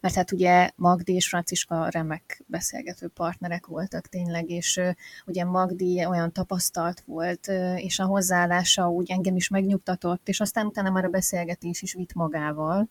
[0.00, 4.80] mert hát ugye Magdi és Franciska remek beszélgető partnerek voltak tényleg, és
[5.26, 10.90] ugye Magdi olyan tapasztalt volt, és a hozzáállása úgy engem is megnyugtatott, és aztán utána
[10.90, 12.88] már a beszélgetés is vitt magával.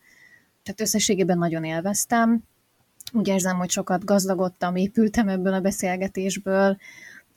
[0.64, 2.44] Tehát összességében nagyon élveztem,
[3.16, 6.78] úgy érzem, hogy sokat gazdagodtam, épültem ebből a beszélgetésből,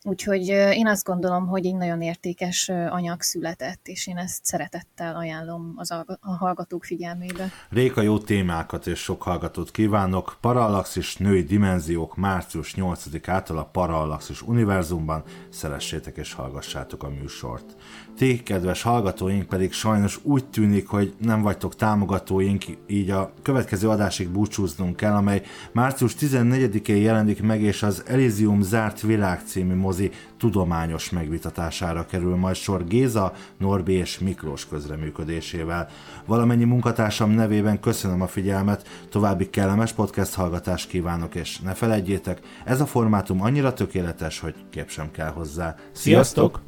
[0.03, 5.73] Úgyhogy én azt gondolom, hogy egy nagyon értékes anyag született, és én ezt szeretettel ajánlom
[5.77, 7.51] az a, hallgatók figyelmébe.
[7.71, 10.37] Réka, jó témákat és sok hallgatót kívánok.
[10.41, 15.23] Parallaxis női dimenziók március 8-ától a Parallaxis univerzumban.
[15.51, 17.77] Szeressétek és hallgassátok a műsort.
[18.19, 24.29] Ti, kedves hallgatóink pedig sajnos úgy tűnik, hogy nem vagytok támogatóink, így a következő adásig
[24.29, 25.43] búcsúznunk kell, amely
[25.73, 32.57] március 14-én jelenik meg, és az Elysium zárt világ című mozi tudományos megvitatására kerül majd
[32.57, 35.89] sor Géza, Norbi és Miklós közreműködésével.
[36.27, 42.81] Valamennyi munkatársam nevében köszönöm a figyelmet, további kellemes podcast hallgatást kívánok, és ne felejtjétek, ez
[42.81, 45.75] a formátum annyira tökéletes, hogy kép sem kell hozzá.
[45.93, 46.68] Sziasztok!